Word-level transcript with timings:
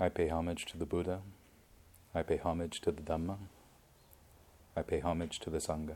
I 0.00 0.08
pay 0.08 0.28
homage 0.28 0.66
to 0.66 0.76
the 0.76 0.86
Buddha. 0.86 1.20
I 2.14 2.22
pay 2.22 2.36
homage 2.36 2.80
to 2.80 2.90
the 2.90 3.00
Dhamma. 3.00 3.36
I 4.76 4.82
pay 4.82 4.98
homage 4.98 5.38
to 5.40 5.50
the 5.50 5.58
Sangha. 5.58 5.94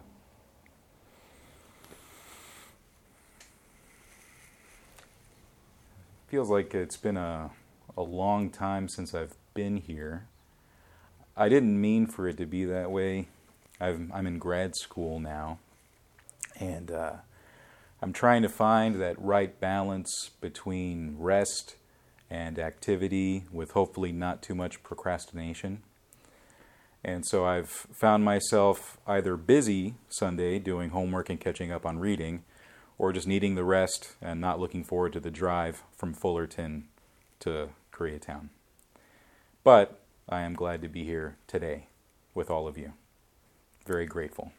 Feels 6.29 6.49
like 6.49 6.75
it's 6.75 6.97
been 6.97 7.17
a, 7.17 7.51
a 7.97 8.03
long 8.03 8.51
time 8.51 8.89
since 8.89 9.15
I've 9.15 9.35
been 9.55 9.79
here. 9.79 10.29
I 11.37 11.49
didn't 11.49 11.81
mean 11.81 12.07
for 12.07 12.29
it 12.29 12.37
to 12.37 12.47
be 12.47 12.65
that 12.67 12.93
way. 12.93 13.29
i 13.81 13.89
am 13.89 14.27
in 14.27 14.39
grad 14.39 14.77
school 14.77 15.19
now, 15.19 15.59
and 16.61 16.91
uh, 16.93 17.13
I'm 18.01 18.13
trying 18.13 18.43
to 18.43 18.49
find 18.49 19.01
that 19.01 19.21
right 19.21 19.59
balance 19.59 20.31
between 20.41 21.17
rest 21.19 21.75
and 22.31 22.59
activity 22.59 23.45
with 23.53 23.73
hopefully 23.73 24.13
not 24.13 24.43
too 24.43 24.55
much 24.55 24.83
procrastination. 24.83 25.83
And 27.05 27.27
so 27.27 27.47
I've 27.47 27.71
found 27.71 28.25
myself 28.25 28.99
either 29.07 29.37
busy 29.37 29.95
Sunday 30.09 30.59
doing 30.59 30.91
homework 30.91 31.31
and 31.31 31.41
catching 31.41 31.71
up 31.73 31.87
on 31.87 31.99
reading, 31.99 32.45
or 32.99 33.13
just 33.13 33.29
needing 33.29 33.55
the 33.55 33.65
rest 33.65 34.17
and 34.21 34.41
not 34.41 34.59
looking 34.59 34.83
forward 34.83 35.13
to 35.13 35.21
the 35.21 35.31
drive 35.31 35.85
from 35.97 36.13
Fullerton 36.13 36.89
to 37.41 37.69
Koreatown. 37.93 38.49
But 39.63 40.01
I 40.29 40.43
am 40.43 40.55
glad 40.55 40.83
to 40.83 40.89
be 40.89 41.05
here 41.05 41.37
today 41.47 41.87
with 42.35 42.51
all 42.51 42.67
of 42.67 42.77
you. 42.77 42.93
Very 43.87 44.07
grateful. 44.07 44.53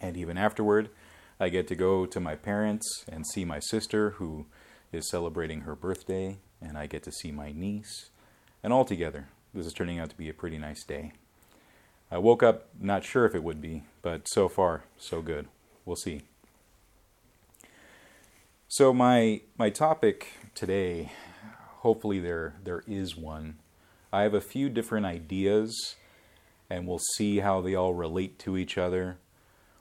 And 0.00 0.16
even 0.16 0.38
afterward, 0.38 0.90
I 1.40 1.48
get 1.48 1.66
to 1.68 1.74
go 1.74 2.06
to 2.06 2.20
my 2.20 2.36
parents 2.36 3.04
and 3.08 3.26
see 3.26 3.44
my 3.44 3.58
sister 3.58 4.10
who 4.10 4.46
is 4.92 5.10
celebrating 5.10 5.62
her 5.62 5.74
birthday, 5.74 6.38
and 6.60 6.76
I 6.76 6.86
get 6.86 7.02
to 7.04 7.12
see 7.12 7.30
my 7.30 7.52
niece. 7.52 8.10
And 8.62 8.72
altogether, 8.72 9.28
this 9.54 9.66
is 9.66 9.72
turning 9.72 9.98
out 9.98 10.10
to 10.10 10.16
be 10.16 10.28
a 10.28 10.34
pretty 10.34 10.58
nice 10.58 10.84
day. 10.84 11.12
I 12.10 12.18
woke 12.18 12.42
up 12.42 12.68
not 12.80 13.04
sure 13.04 13.26
if 13.26 13.34
it 13.34 13.42
would 13.42 13.60
be, 13.60 13.82
but 14.02 14.28
so 14.28 14.48
far, 14.48 14.84
so 14.96 15.20
good. 15.22 15.48
We'll 15.84 15.96
see. 15.96 16.22
So 18.68 18.92
my 18.92 19.42
my 19.56 19.70
topic 19.70 20.28
today, 20.54 21.12
hopefully 21.78 22.18
there 22.18 22.56
there 22.64 22.82
is 22.86 23.16
one. 23.16 23.58
I 24.12 24.22
have 24.22 24.34
a 24.34 24.40
few 24.40 24.68
different 24.68 25.06
ideas 25.06 25.96
and 26.70 26.86
we'll 26.86 27.00
see 27.16 27.38
how 27.38 27.60
they 27.60 27.74
all 27.74 27.94
relate 27.94 28.38
to 28.40 28.56
each 28.56 28.76
other 28.76 29.18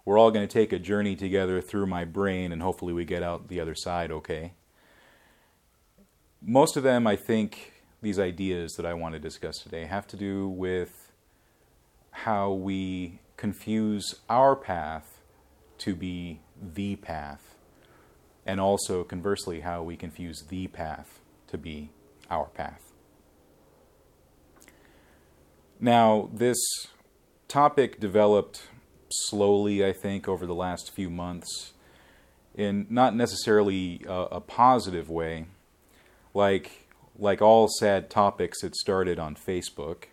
we're 0.07 0.17
all 0.17 0.31
going 0.31 0.47
to 0.47 0.51
take 0.51 0.71
a 0.71 0.79
journey 0.79 1.17
together 1.17 1.59
through 1.59 1.85
my 1.85 2.05
brain, 2.05 2.53
and 2.53 2.61
hopefully 2.61 2.93
we 2.93 3.03
get 3.03 3.21
out 3.21 3.49
the 3.49 3.59
other 3.59 3.75
side 3.75 4.09
okay. 4.09 4.53
Most 6.41 6.77
of 6.77 6.83
them, 6.83 7.07
I 7.07 7.15
think, 7.15 7.73
these 8.01 8.19
ideas 8.19 8.73
that 8.73 8.85
I 8.85 8.93
want 8.93 9.13
to 9.13 9.19
discuss 9.19 9.57
today 9.57 9.85
have 9.85 10.07
to 10.07 10.17
do 10.17 10.47
with 10.47 11.11
how 12.11 12.51
we 12.51 13.19
confuse 13.37 14.15
our 14.29 14.55
path 14.55 15.19
to 15.79 15.95
be 15.95 16.39
the 16.61 16.95
path, 16.95 17.55
and 18.45 18.59
also 18.59 19.03
conversely, 19.03 19.61
how 19.61 19.83
we 19.83 19.95
confuse 19.95 20.43
the 20.47 20.67
path 20.67 21.19
to 21.47 21.57
be 21.57 21.91
our 22.29 22.45
path. 22.45 22.93
Now, 25.79 26.29
this 26.33 26.57
topic 27.47 27.99
developed 27.99 28.67
slowly, 29.09 29.85
I 29.85 29.93
think, 29.93 30.27
over 30.27 30.45
the 30.45 30.55
last 30.55 30.91
few 30.91 31.09
months, 31.09 31.73
in 32.55 32.87
not 32.89 33.15
necessarily 33.15 34.03
a, 34.07 34.23
a 34.31 34.41
positive 34.41 35.09
way. 35.09 35.45
Like, 36.37 36.85
like 37.17 37.41
all 37.41 37.67
sad 37.67 38.11
topics, 38.11 38.63
it 38.63 38.75
started 38.75 39.17
on 39.17 39.35
Facebook, 39.35 40.03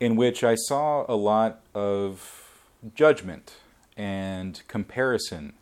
in 0.00 0.16
which 0.16 0.42
I 0.42 0.54
saw 0.54 1.04
a 1.06 1.14
lot 1.14 1.60
of 1.74 2.48
judgment 2.94 3.56
and 3.98 4.62
comparison 4.68 5.52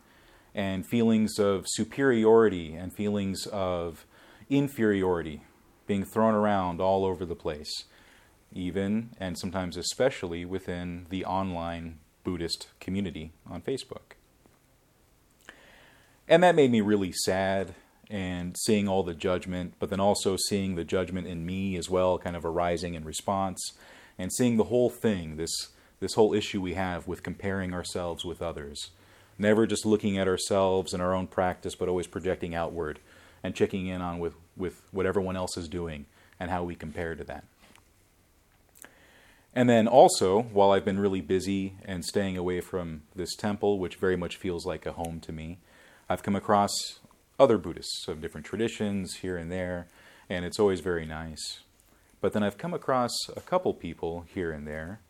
and 0.54 0.86
feelings 0.86 1.40
of 1.40 1.64
superiority 1.66 2.76
and 2.76 2.92
feelings 2.92 3.44
of 3.46 4.06
inferiority 4.48 5.42
being 5.88 6.04
thrown 6.04 6.36
around 6.36 6.80
all 6.80 7.04
over 7.04 7.26
the 7.26 7.34
place 7.34 7.86
even 8.52 9.10
and 9.18 9.36
sometimes 9.36 9.76
especially 9.76 10.44
within 10.44 11.06
the 11.10 11.24
online 11.24 11.98
Buddhist 12.22 12.68
community 12.78 13.32
on 13.50 13.62
Facebook. 13.62 14.14
And 16.28 16.44
that 16.44 16.54
made 16.54 16.70
me 16.70 16.80
really 16.80 17.10
sad 17.10 17.74
and 18.10 18.56
seeing 18.58 18.88
all 18.88 19.02
the 19.02 19.14
judgment, 19.14 19.74
but 19.78 19.90
then 19.90 20.00
also 20.00 20.36
seeing 20.48 20.74
the 20.74 20.84
judgment 20.84 21.26
in 21.26 21.44
me 21.44 21.76
as 21.76 21.90
well, 21.90 22.18
kind 22.18 22.36
of 22.36 22.44
arising 22.44 22.94
in 22.94 23.04
response, 23.04 23.72
and 24.18 24.32
seeing 24.32 24.56
the 24.56 24.64
whole 24.64 24.90
thing, 24.90 25.36
this, 25.36 25.68
this 26.00 26.14
whole 26.14 26.32
issue 26.32 26.60
we 26.60 26.74
have 26.74 27.06
with 27.06 27.22
comparing 27.22 27.74
ourselves 27.74 28.24
with 28.24 28.40
others. 28.40 28.90
Never 29.38 29.66
just 29.66 29.86
looking 29.86 30.18
at 30.18 30.26
ourselves 30.26 30.92
and 30.92 31.02
our 31.02 31.14
own 31.14 31.26
practice, 31.26 31.74
but 31.74 31.88
always 31.88 32.06
projecting 32.06 32.54
outward 32.54 32.98
and 33.42 33.54
checking 33.54 33.86
in 33.86 34.00
on 34.00 34.18
with, 34.18 34.34
with 34.56 34.82
what 34.90 35.06
everyone 35.06 35.36
else 35.36 35.56
is 35.56 35.68
doing 35.68 36.06
and 36.40 36.50
how 36.50 36.64
we 36.64 36.74
compare 36.74 37.14
to 37.14 37.24
that. 37.24 37.44
And 39.54 39.68
then 39.68 39.88
also, 39.88 40.42
while 40.42 40.70
I've 40.70 40.84
been 40.84 41.00
really 41.00 41.20
busy 41.20 41.74
and 41.84 42.04
staying 42.04 42.36
away 42.36 42.60
from 42.60 43.02
this 43.14 43.34
temple, 43.34 43.78
which 43.78 43.96
very 43.96 44.16
much 44.16 44.36
feels 44.36 44.66
like 44.66 44.86
a 44.86 44.92
home 44.92 45.20
to 45.20 45.32
me, 45.32 45.58
I've 46.08 46.22
come 46.22 46.36
across 46.36 46.70
other 47.38 47.58
Buddhists 47.58 48.08
of 48.08 48.20
different 48.20 48.46
traditions 48.46 49.16
here 49.16 49.36
and 49.36 49.50
there, 49.50 49.88
and 50.28 50.44
it's 50.44 50.58
always 50.58 50.80
very 50.80 51.06
nice. 51.06 51.60
But 52.20 52.32
then 52.32 52.42
I've 52.42 52.58
come 52.58 52.74
across 52.74 53.12
a 53.36 53.40
couple 53.40 53.72
people 53.74 54.24
here 54.34 54.50
and 54.50 54.66
there 54.66 55.00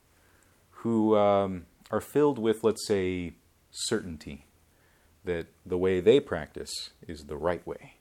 who 0.82 1.16
um, 1.16 1.66
are 1.90 2.00
filled 2.00 2.38
with, 2.38 2.62
let's 2.62 2.86
say, 2.86 3.32
certainty 3.70 4.46
that 5.24 5.46
the 5.64 5.78
way 5.78 6.00
they 6.00 6.20
practice 6.20 6.90
is 7.06 7.24
the 7.24 7.36
right 7.36 7.66
way. 7.66 7.94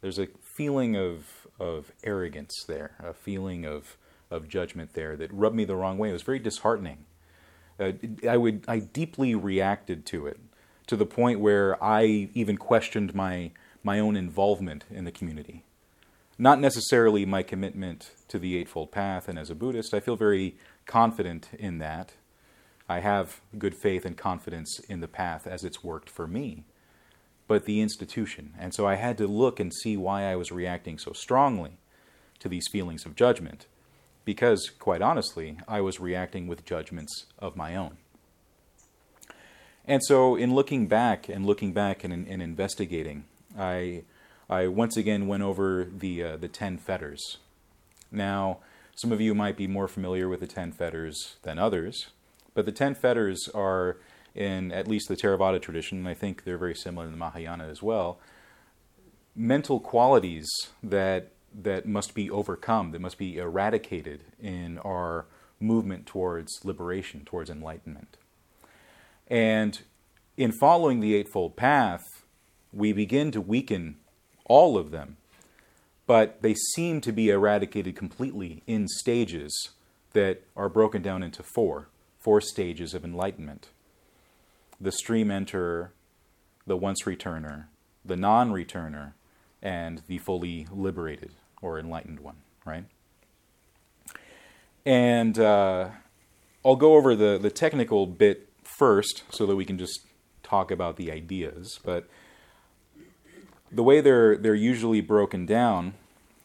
There's 0.00 0.18
a 0.18 0.28
feeling 0.56 0.96
of, 0.96 1.46
of 1.58 1.90
arrogance 2.04 2.64
there, 2.68 2.96
a 3.02 3.14
feeling 3.14 3.64
of 3.64 3.96
of 4.30 4.48
judgment 4.48 4.94
there 4.94 5.16
that 5.16 5.32
rubbed 5.32 5.56
me 5.56 5.64
the 5.64 5.76
wrong 5.76 5.98
way. 5.98 6.10
It 6.10 6.12
was 6.12 6.22
very 6.22 6.38
disheartening. 6.38 7.04
Uh, 7.78 7.92
I 8.28 8.36
would 8.36 8.64
I 8.66 8.78
deeply 8.78 9.34
reacted 9.34 10.06
to 10.06 10.26
it 10.26 10.40
to 10.86 10.96
the 10.96 11.06
point 11.06 11.40
where 11.40 11.82
I 11.82 12.28
even 12.34 12.56
questioned 12.56 13.14
my 13.14 13.52
my 13.82 14.00
own 14.00 14.16
involvement 14.16 14.84
in 14.90 15.04
the 15.04 15.12
community. 15.12 15.62
Not 16.38 16.60
necessarily 16.60 17.24
my 17.24 17.44
commitment 17.44 18.10
to 18.28 18.38
the 18.38 18.56
Eightfold 18.56 18.90
Path, 18.90 19.28
and 19.28 19.38
as 19.38 19.48
a 19.48 19.54
Buddhist, 19.54 19.94
I 19.94 20.00
feel 20.00 20.16
very 20.16 20.56
confident 20.86 21.50
in 21.56 21.78
that. 21.78 22.14
I 22.88 22.98
have 22.98 23.40
good 23.58 23.74
faith 23.74 24.04
and 24.04 24.16
confidence 24.16 24.80
in 24.88 25.00
the 25.00 25.08
path 25.08 25.46
as 25.46 25.64
it's 25.64 25.84
worked 25.84 26.10
for 26.10 26.26
me, 26.26 26.64
but 27.46 27.64
the 27.64 27.80
institution. 27.80 28.54
And 28.58 28.74
so 28.74 28.86
I 28.86 28.96
had 28.96 29.16
to 29.18 29.26
look 29.26 29.60
and 29.60 29.72
see 29.72 29.96
why 29.96 30.24
I 30.24 30.36
was 30.36 30.50
reacting 30.52 30.98
so 30.98 31.12
strongly 31.12 31.78
to 32.40 32.48
these 32.48 32.68
feelings 32.70 33.06
of 33.06 33.16
judgment 33.16 33.66
because, 34.24 34.70
quite 34.78 35.00
honestly, 35.00 35.58
I 35.68 35.80
was 35.80 36.00
reacting 36.00 36.48
with 36.48 36.64
judgments 36.64 37.26
of 37.38 37.56
my 37.56 37.76
own. 37.76 37.98
And 39.86 40.02
so, 40.02 40.34
in 40.34 40.54
looking 40.54 40.88
back 40.88 41.28
and 41.28 41.46
looking 41.46 41.72
back 41.72 42.02
and, 42.02 42.12
and 42.12 42.42
investigating, 42.42 43.24
I, 43.56 44.02
I 44.50 44.66
once 44.66 44.96
again 44.96 45.28
went 45.28 45.44
over 45.44 45.84
the, 45.84 46.22
uh, 46.22 46.36
the 46.36 46.48
ten 46.48 46.76
fetters. 46.76 47.38
Now, 48.10 48.58
some 48.96 49.12
of 49.12 49.20
you 49.20 49.34
might 49.34 49.56
be 49.56 49.66
more 49.68 49.86
familiar 49.86 50.28
with 50.28 50.40
the 50.40 50.46
ten 50.46 50.72
fetters 50.72 51.36
than 51.42 51.58
others, 51.58 52.08
but 52.52 52.66
the 52.66 52.72
ten 52.72 52.94
fetters 52.94 53.48
are, 53.54 53.98
in 54.34 54.72
at 54.72 54.88
least 54.88 55.08
the 55.08 55.14
Theravada 55.14 55.62
tradition, 55.62 55.98
and 55.98 56.08
I 56.08 56.14
think 56.14 56.42
they're 56.42 56.58
very 56.58 56.74
similar 56.74 57.06
in 57.06 57.12
the 57.12 57.18
Mahayana 57.18 57.68
as 57.68 57.82
well, 57.82 58.18
mental 59.36 59.78
qualities 59.78 60.48
that 60.82 61.30
that 61.54 61.86
must 61.86 62.14
be 62.14 62.28
overcome, 62.28 62.90
that 62.90 63.00
must 63.00 63.18
be 63.18 63.38
eradicated 63.38 64.24
in 64.40 64.78
our 64.78 65.26
movement 65.60 66.06
towards 66.06 66.64
liberation, 66.64 67.24
towards 67.24 67.48
enlightenment. 67.48 68.16
And 69.28 69.80
in 70.36 70.52
following 70.52 71.00
the 71.00 71.14
Eightfold 71.14 71.56
Path, 71.56 72.04
we 72.72 72.92
begin 72.92 73.30
to 73.32 73.40
weaken 73.40 73.96
all 74.44 74.76
of 74.78 74.90
them, 74.90 75.16
but 76.06 76.42
they 76.42 76.54
seem 76.74 77.00
to 77.00 77.12
be 77.12 77.30
eradicated 77.30 77.96
completely 77.96 78.62
in 78.66 78.86
stages 78.86 79.70
that 80.12 80.42
are 80.56 80.68
broken 80.68 81.02
down 81.02 81.22
into 81.22 81.42
four 81.42 81.88
four 82.26 82.40
stages 82.40 82.92
of 82.92 83.04
enlightenment 83.04 83.68
the 84.80 84.90
stream 84.90 85.28
enterer, 85.28 85.90
the 86.66 86.76
once 86.76 87.04
returner, 87.04 87.66
the 88.04 88.16
non 88.16 88.50
returner, 88.50 89.12
and 89.62 90.02
the 90.06 90.18
fully 90.18 90.66
liberated 90.70 91.32
or 91.62 91.78
enlightened 91.78 92.20
one, 92.20 92.36
right? 92.64 92.84
And 94.84 95.38
uh, 95.38 95.90
I'll 96.64 96.76
go 96.76 96.94
over 96.94 97.14
the, 97.14 97.38
the 97.40 97.50
technical 97.50 98.06
bit 98.06 98.48
first 98.78 99.24
so 99.30 99.46
that 99.46 99.56
we 99.56 99.64
can 99.64 99.78
just 99.78 100.00
talk 100.42 100.70
about 100.70 100.96
the 100.96 101.10
ideas. 101.10 101.78
But 101.84 102.08
the 103.70 103.82
way 103.82 104.00
they're, 104.00 104.36
they're 104.36 104.54
usually 104.54 105.00
broken 105.00 105.46
down 105.46 105.94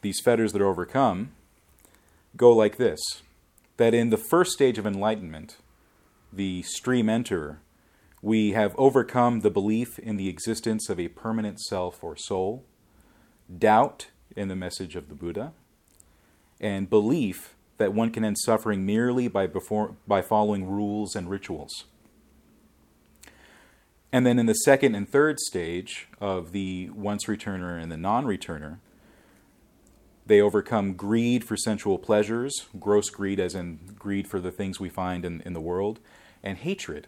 these 0.01 0.19
fetters 0.23 0.53
that 0.53 0.61
are 0.61 0.67
overcome, 0.67 1.31
go 2.35 2.51
like 2.51 2.77
this 2.77 2.99
that 3.77 3.93
in 3.95 4.11
the 4.11 4.17
first 4.17 4.51
stage 4.51 4.77
of 4.77 4.85
enlightenment, 4.85 5.57
the 6.31 6.61
stream 6.61 7.09
enter, 7.09 7.59
we 8.21 8.51
have 8.51 8.75
overcome 8.77 9.39
the 9.39 9.49
belief 9.49 9.97
in 9.97 10.17
the 10.17 10.29
existence 10.29 10.87
of 10.87 10.99
a 10.99 11.07
permanent 11.07 11.59
self 11.59 12.03
or 12.03 12.15
soul, 12.15 12.63
doubt 13.57 14.07
in 14.35 14.49
the 14.49 14.55
message 14.55 14.95
of 14.95 15.09
the 15.09 15.15
Buddha, 15.15 15.53
and 16.59 16.91
belief 16.91 17.55
that 17.77 17.93
one 17.93 18.11
can 18.11 18.23
end 18.23 18.37
suffering 18.37 18.85
merely 18.85 19.27
by, 19.27 19.47
before, 19.47 19.95
by 20.07 20.21
following 20.21 20.67
rules 20.67 21.15
and 21.15 21.27
rituals. 21.27 21.85
And 24.13 24.25
then 24.25 24.39
in 24.39 24.45
the 24.45 24.53
second 24.53 24.95
and 24.95 25.07
third 25.07 25.39
stage 25.39 26.07
of 26.19 26.51
the 26.51 26.89
once 26.89 27.25
returner 27.25 27.81
and 27.81 27.91
the 27.91 27.97
non 27.97 28.25
returner, 28.25 28.79
they 30.25 30.41
overcome 30.41 30.93
greed 30.93 31.43
for 31.43 31.57
sensual 31.57 31.97
pleasures, 31.97 32.67
gross 32.79 33.09
greed, 33.09 33.39
as 33.39 33.55
in 33.55 33.79
greed 33.97 34.27
for 34.27 34.39
the 34.39 34.51
things 34.51 34.79
we 34.79 34.89
find 34.89 35.25
in, 35.25 35.41
in 35.41 35.53
the 35.53 35.61
world, 35.61 35.99
and 36.43 36.59
hatred. 36.59 37.07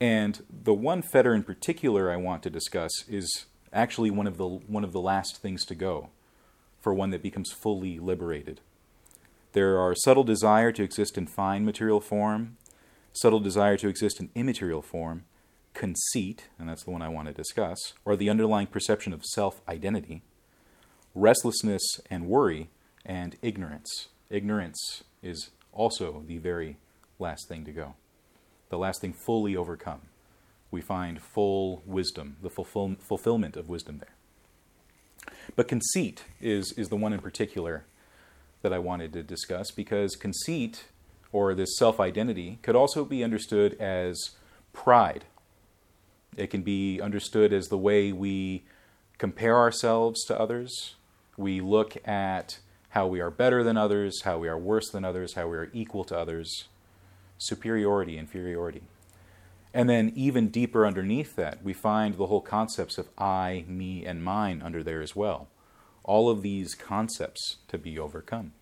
And 0.00 0.42
the 0.48 0.72
one 0.72 1.02
fetter 1.02 1.34
in 1.34 1.42
particular 1.42 2.10
I 2.10 2.16
want 2.16 2.42
to 2.44 2.50
discuss 2.50 2.90
is 3.08 3.46
actually 3.72 4.10
one 4.10 4.26
of 4.26 4.38
the, 4.38 4.46
one 4.46 4.84
of 4.84 4.92
the 4.92 5.00
last 5.00 5.42
things 5.42 5.64
to 5.66 5.74
go 5.74 6.08
for 6.80 6.94
one 6.94 7.10
that 7.10 7.22
becomes 7.22 7.52
fully 7.52 7.98
liberated. 7.98 8.60
There 9.52 9.78
are 9.78 9.94
subtle 9.94 10.24
desire 10.24 10.72
to 10.72 10.82
exist 10.82 11.18
in 11.18 11.26
fine 11.26 11.64
material 11.64 12.00
form, 12.00 12.56
subtle 13.12 13.40
desire 13.40 13.76
to 13.76 13.88
exist 13.88 14.20
in 14.20 14.30
immaterial 14.34 14.80
form, 14.80 15.24
conceit, 15.74 16.48
and 16.58 16.68
that's 16.68 16.84
the 16.84 16.90
one 16.90 17.02
I 17.02 17.08
want 17.08 17.28
to 17.28 17.34
discuss, 17.34 17.94
or 18.04 18.16
the 18.16 18.30
underlying 18.30 18.66
perception 18.66 19.12
of 19.12 19.24
self 19.24 19.60
identity, 19.68 20.22
restlessness 21.14 21.82
and 22.10 22.26
worry, 22.26 22.70
and 23.04 23.36
ignorance. 23.42 24.08
Ignorance 24.28 25.04
is 25.22 25.50
also 25.72 26.22
the 26.26 26.38
very 26.38 26.76
last 27.18 27.48
thing 27.48 27.64
to 27.64 27.72
go, 27.72 27.94
the 28.68 28.78
last 28.78 29.00
thing 29.00 29.12
fully 29.12 29.56
overcome. 29.56 30.02
We 30.70 30.80
find 30.80 31.20
full 31.20 31.82
wisdom, 31.84 32.36
the 32.42 32.50
fulfill- 32.50 32.96
fulfillment 33.00 33.56
of 33.56 33.68
wisdom 33.68 33.98
there. 33.98 34.14
But 35.56 35.68
conceit 35.68 36.24
is, 36.40 36.72
is 36.76 36.88
the 36.88 36.96
one 36.96 37.12
in 37.12 37.20
particular 37.20 37.84
that 38.62 38.72
I 38.72 38.78
wanted 38.78 39.12
to 39.14 39.22
discuss 39.22 39.70
because 39.70 40.16
conceit, 40.16 40.84
or 41.32 41.54
this 41.54 41.76
self 41.76 41.98
identity, 41.98 42.58
could 42.62 42.76
also 42.76 43.04
be 43.04 43.24
understood 43.24 43.74
as 43.80 44.30
pride 44.72 45.24
it 46.36 46.48
can 46.48 46.62
be 46.62 47.00
understood 47.00 47.52
as 47.52 47.68
the 47.68 47.78
way 47.78 48.12
we 48.12 48.62
compare 49.18 49.56
ourselves 49.56 50.24
to 50.24 50.38
others. 50.38 50.94
We 51.36 51.60
look 51.60 51.96
at 52.06 52.58
how 52.90 53.06
we 53.06 53.20
are 53.20 53.30
better 53.30 53.62
than 53.62 53.76
others, 53.76 54.22
how 54.22 54.38
we 54.38 54.48
are 54.48 54.58
worse 54.58 54.90
than 54.90 55.04
others, 55.04 55.34
how 55.34 55.48
we 55.48 55.56
are 55.56 55.70
equal 55.72 56.04
to 56.04 56.18
others. 56.18 56.68
Superiority, 57.38 58.18
inferiority. 58.18 58.82
And 59.72 59.88
then, 59.88 60.12
even 60.16 60.48
deeper 60.48 60.84
underneath 60.84 61.36
that, 61.36 61.62
we 61.62 61.72
find 61.72 62.16
the 62.16 62.26
whole 62.26 62.40
concepts 62.40 62.98
of 62.98 63.08
I, 63.16 63.64
me, 63.68 64.04
and 64.04 64.24
mine 64.24 64.62
under 64.62 64.82
there 64.82 65.00
as 65.00 65.14
well. 65.14 65.48
All 66.02 66.28
of 66.28 66.42
these 66.42 66.74
concepts 66.74 67.58
to 67.68 67.78
be 67.78 67.98
overcome. 67.98 68.52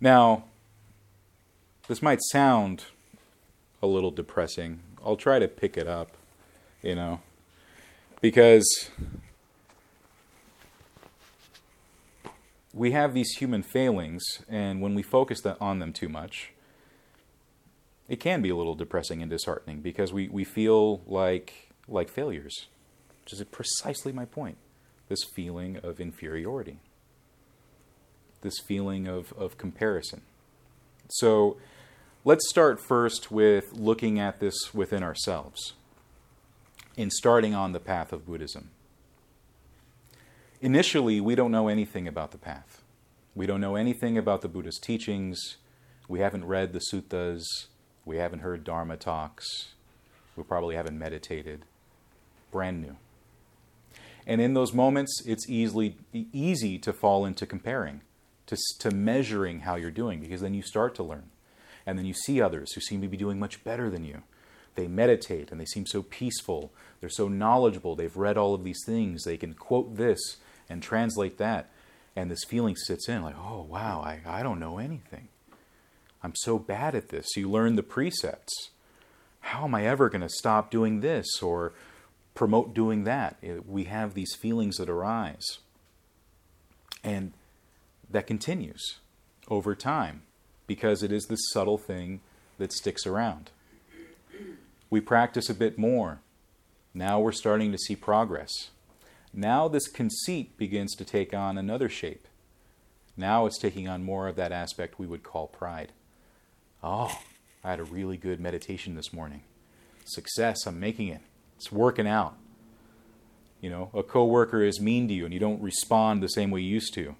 Now, 0.00 0.44
this 1.86 2.02
might 2.02 2.20
sound 2.32 2.84
a 3.80 3.86
little 3.86 4.10
depressing 4.10 4.80
I'll 5.04 5.16
try 5.16 5.38
to 5.38 5.48
pick 5.48 5.76
it 5.76 5.86
up, 5.86 6.16
you 6.82 6.94
know, 6.94 7.20
because 8.20 8.90
we 12.72 12.92
have 12.92 13.12
these 13.12 13.36
human 13.36 13.62
failings, 13.62 14.22
and 14.48 14.80
when 14.80 14.94
we 14.94 15.02
focus 15.02 15.44
on 15.60 15.78
them 15.78 15.92
too 15.92 16.08
much, 16.08 16.52
it 18.08 18.16
can 18.16 18.42
be 18.42 18.48
a 18.50 18.56
little 18.56 18.74
depressing 18.74 19.22
and 19.22 19.30
disheartening 19.30 19.80
because 19.80 20.12
we, 20.12 20.28
we 20.28 20.44
feel 20.44 21.02
like 21.06 21.70
like 21.86 22.08
failures, 22.08 22.66
which 23.22 23.32
is 23.34 23.44
precisely 23.50 24.10
my 24.10 24.24
point. 24.24 24.56
This 25.08 25.22
feeling 25.22 25.76
of 25.76 26.00
inferiority, 26.00 26.78
this 28.40 28.58
feeling 28.66 29.06
of, 29.06 29.34
of 29.34 29.58
comparison. 29.58 30.22
So 31.10 31.58
Let's 32.26 32.48
start 32.48 32.80
first 32.80 33.30
with 33.30 33.74
looking 33.74 34.18
at 34.18 34.40
this 34.40 34.72
within 34.72 35.02
ourselves 35.02 35.74
in 36.96 37.10
starting 37.10 37.54
on 37.54 37.72
the 37.72 37.80
path 37.80 38.14
of 38.14 38.24
Buddhism. 38.24 38.70
Initially, 40.62 41.20
we 41.20 41.34
don't 41.34 41.50
know 41.50 41.68
anything 41.68 42.08
about 42.08 42.30
the 42.30 42.38
path. 42.38 42.80
We 43.34 43.44
don't 43.44 43.60
know 43.60 43.76
anything 43.76 44.16
about 44.16 44.40
the 44.40 44.48
Buddha's 44.48 44.78
teachings. 44.78 45.58
We 46.08 46.20
haven't 46.20 46.46
read 46.46 46.72
the 46.72 46.80
suttas. 46.90 47.44
We 48.06 48.16
haven't 48.16 48.38
heard 48.38 48.64
Dharma 48.64 48.96
talks. 48.96 49.74
We 50.34 50.44
probably 50.44 50.76
haven't 50.76 50.98
meditated. 50.98 51.66
Brand 52.50 52.80
new. 52.80 52.96
And 54.26 54.40
in 54.40 54.54
those 54.54 54.72
moments, 54.72 55.22
it's 55.26 55.46
easily 55.46 55.98
easy 56.14 56.78
to 56.78 56.94
fall 56.94 57.26
into 57.26 57.44
comparing, 57.44 58.00
to, 58.46 58.56
to 58.78 58.90
measuring 58.90 59.60
how 59.60 59.74
you're 59.74 59.90
doing, 59.90 60.20
because 60.20 60.40
then 60.40 60.54
you 60.54 60.62
start 60.62 60.94
to 60.94 61.02
learn. 61.02 61.24
And 61.86 61.98
then 61.98 62.06
you 62.06 62.14
see 62.14 62.40
others 62.40 62.72
who 62.72 62.80
seem 62.80 63.02
to 63.02 63.08
be 63.08 63.16
doing 63.16 63.38
much 63.38 63.62
better 63.64 63.90
than 63.90 64.04
you. 64.04 64.22
They 64.74 64.88
meditate 64.88 65.50
and 65.50 65.60
they 65.60 65.66
seem 65.66 65.86
so 65.86 66.02
peaceful. 66.02 66.72
They're 67.00 67.08
so 67.08 67.28
knowledgeable. 67.28 67.94
They've 67.94 68.16
read 68.16 68.36
all 68.36 68.54
of 68.54 68.64
these 68.64 68.82
things. 68.84 69.24
They 69.24 69.36
can 69.36 69.54
quote 69.54 69.96
this 69.96 70.38
and 70.68 70.82
translate 70.82 71.38
that. 71.38 71.70
And 72.16 72.30
this 72.30 72.44
feeling 72.44 72.76
sits 72.76 73.08
in 73.08 73.22
like, 73.22 73.36
oh, 73.38 73.66
wow, 73.68 74.00
I, 74.00 74.20
I 74.26 74.42
don't 74.42 74.60
know 74.60 74.78
anything. 74.78 75.28
I'm 76.22 76.34
so 76.36 76.58
bad 76.58 76.94
at 76.94 77.10
this. 77.10 77.36
You 77.36 77.50
learn 77.50 77.76
the 77.76 77.82
precepts. 77.82 78.70
How 79.40 79.64
am 79.64 79.74
I 79.74 79.86
ever 79.86 80.08
going 80.08 80.22
to 80.22 80.28
stop 80.28 80.70
doing 80.70 81.00
this 81.00 81.42
or 81.42 81.74
promote 82.34 82.72
doing 82.72 83.04
that? 83.04 83.36
We 83.66 83.84
have 83.84 84.14
these 84.14 84.34
feelings 84.34 84.76
that 84.76 84.88
arise. 84.88 85.58
And 87.02 87.32
that 88.10 88.26
continues 88.26 89.00
over 89.48 89.74
time 89.74 90.22
because 90.66 91.02
it 91.02 91.12
is 91.12 91.26
this 91.26 91.50
subtle 91.52 91.78
thing 91.78 92.20
that 92.58 92.72
sticks 92.72 93.06
around. 93.06 93.50
We 94.90 95.00
practice 95.00 95.48
a 95.50 95.54
bit 95.54 95.78
more. 95.78 96.20
Now 96.92 97.18
we're 97.20 97.32
starting 97.32 97.72
to 97.72 97.78
see 97.78 97.96
progress. 97.96 98.70
Now 99.32 99.66
this 99.66 99.88
conceit 99.88 100.56
begins 100.56 100.94
to 100.94 101.04
take 101.04 101.34
on 101.34 101.58
another 101.58 101.88
shape. 101.88 102.28
Now 103.16 103.46
it's 103.46 103.58
taking 103.58 103.88
on 103.88 104.04
more 104.04 104.28
of 104.28 104.36
that 104.36 104.52
aspect 104.52 104.98
we 104.98 105.06
would 105.06 105.22
call 105.22 105.48
pride. 105.48 105.92
Oh, 106.82 107.18
I 107.64 107.70
had 107.70 107.80
a 107.80 107.84
really 107.84 108.16
good 108.16 108.40
meditation 108.40 108.94
this 108.94 109.12
morning. 109.12 109.42
Success, 110.04 110.66
I'm 110.66 110.78
making 110.78 111.08
it. 111.08 111.20
It's 111.56 111.72
working 111.72 112.06
out. 112.06 112.36
You 113.60 113.70
know, 113.70 113.90
a 113.94 114.02
coworker 114.02 114.62
is 114.62 114.80
mean 114.80 115.08
to 115.08 115.14
you 115.14 115.24
and 115.24 115.32
you 115.32 115.40
don't 115.40 115.62
respond 115.62 116.22
the 116.22 116.28
same 116.28 116.50
way 116.50 116.60
you 116.60 116.68
used 116.68 116.94
to. 116.94 117.16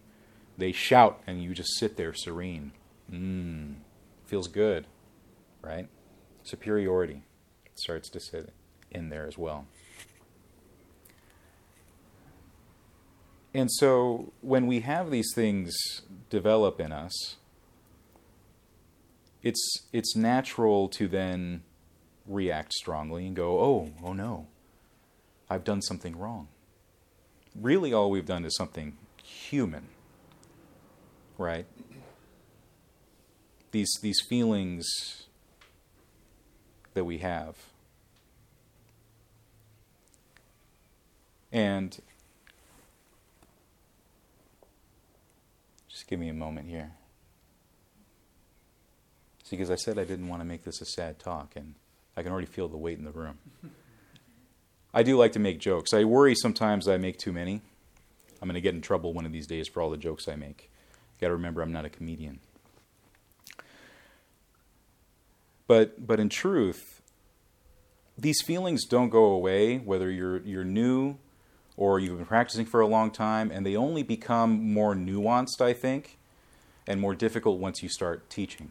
They 0.58 0.72
shout 0.72 1.22
and 1.26 1.42
you 1.42 1.54
just 1.54 1.78
sit 1.78 1.96
there 1.96 2.12
serene. 2.12 2.72
Mmm, 3.12 3.76
feels 4.26 4.48
good, 4.48 4.86
right? 5.62 5.88
Superiority 6.42 7.22
starts 7.74 8.08
to 8.10 8.20
sit 8.20 8.52
in 8.90 9.08
there 9.08 9.26
as 9.26 9.36
well. 9.36 9.66
And 13.52 13.70
so 13.70 14.32
when 14.40 14.66
we 14.66 14.80
have 14.80 15.10
these 15.10 15.32
things 15.34 15.74
develop 16.28 16.80
in 16.80 16.90
us, 16.90 17.36
it's 19.42 19.86
it's 19.92 20.16
natural 20.16 20.88
to 20.88 21.06
then 21.06 21.62
react 22.26 22.72
strongly 22.72 23.26
and 23.26 23.36
go, 23.36 23.60
"Oh, 23.60 23.90
oh 24.02 24.12
no. 24.12 24.48
I've 25.48 25.62
done 25.62 25.82
something 25.82 26.16
wrong." 26.18 26.48
Really 27.54 27.92
all 27.92 28.10
we've 28.10 28.26
done 28.26 28.44
is 28.44 28.56
something 28.56 28.96
human. 29.22 29.88
Right? 31.38 31.66
These 33.74 33.98
these 34.00 34.20
feelings 34.20 35.24
that 36.94 37.04
we 37.04 37.18
have. 37.18 37.56
And 41.50 42.00
just 45.88 46.06
give 46.06 46.20
me 46.20 46.28
a 46.28 46.34
moment 46.34 46.68
here. 46.68 46.92
See, 49.42 49.56
because 49.56 49.72
I 49.72 49.74
said 49.74 49.98
I 49.98 50.04
didn't 50.04 50.28
want 50.28 50.40
to 50.40 50.46
make 50.46 50.62
this 50.62 50.80
a 50.80 50.84
sad 50.84 51.18
talk, 51.18 51.54
and 51.56 51.74
I 52.16 52.22
can 52.22 52.30
already 52.30 52.46
feel 52.46 52.68
the 52.68 52.76
weight 52.76 52.98
in 52.98 53.04
the 53.04 53.10
room. 53.10 53.38
I 54.94 55.02
do 55.02 55.16
like 55.16 55.32
to 55.32 55.40
make 55.40 55.58
jokes. 55.58 55.92
I 55.92 56.04
worry 56.04 56.36
sometimes 56.36 56.86
I 56.86 56.96
make 56.96 57.18
too 57.18 57.32
many. 57.32 57.60
I'm 58.40 58.48
going 58.48 58.54
to 58.54 58.60
get 58.60 58.74
in 58.74 58.82
trouble 58.82 59.12
one 59.12 59.26
of 59.26 59.32
these 59.32 59.48
days 59.48 59.66
for 59.66 59.82
all 59.82 59.90
the 59.90 59.96
jokes 59.96 60.28
I 60.28 60.36
make. 60.36 60.70
Got 61.20 61.28
to 61.28 61.32
remember, 61.34 61.60
I'm 61.60 61.72
not 61.72 61.84
a 61.84 61.90
comedian. 61.90 62.38
But 65.66 66.06
but 66.06 66.20
in 66.20 66.28
truth, 66.28 67.00
these 68.18 68.42
feelings 68.42 68.84
don't 68.84 69.08
go 69.08 69.24
away 69.24 69.78
whether 69.78 70.10
you're 70.10 70.38
you're 70.42 70.64
new 70.64 71.16
or 71.76 71.98
you've 71.98 72.16
been 72.16 72.26
practicing 72.26 72.66
for 72.66 72.80
a 72.80 72.86
long 72.86 73.10
time, 73.10 73.50
and 73.50 73.66
they 73.66 73.76
only 73.76 74.02
become 74.02 74.72
more 74.72 74.94
nuanced, 74.94 75.60
I 75.60 75.72
think, 75.72 76.18
and 76.86 77.00
more 77.00 77.14
difficult 77.14 77.58
once 77.58 77.82
you 77.82 77.88
start 77.88 78.30
teaching. 78.30 78.70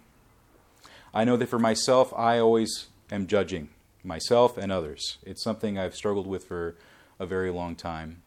I 1.13 1.25
know 1.25 1.35
that 1.37 1.49
for 1.49 1.59
myself, 1.59 2.13
I 2.15 2.39
always 2.39 2.87
am 3.11 3.27
judging 3.27 3.69
myself 4.03 4.57
and 4.57 4.71
others. 4.71 5.17
It's 5.23 5.43
something 5.43 5.77
I've 5.77 5.95
struggled 5.95 6.27
with 6.27 6.45
for 6.45 6.75
a 7.19 7.25
very 7.25 7.51
long 7.51 7.75
time. 7.75 8.21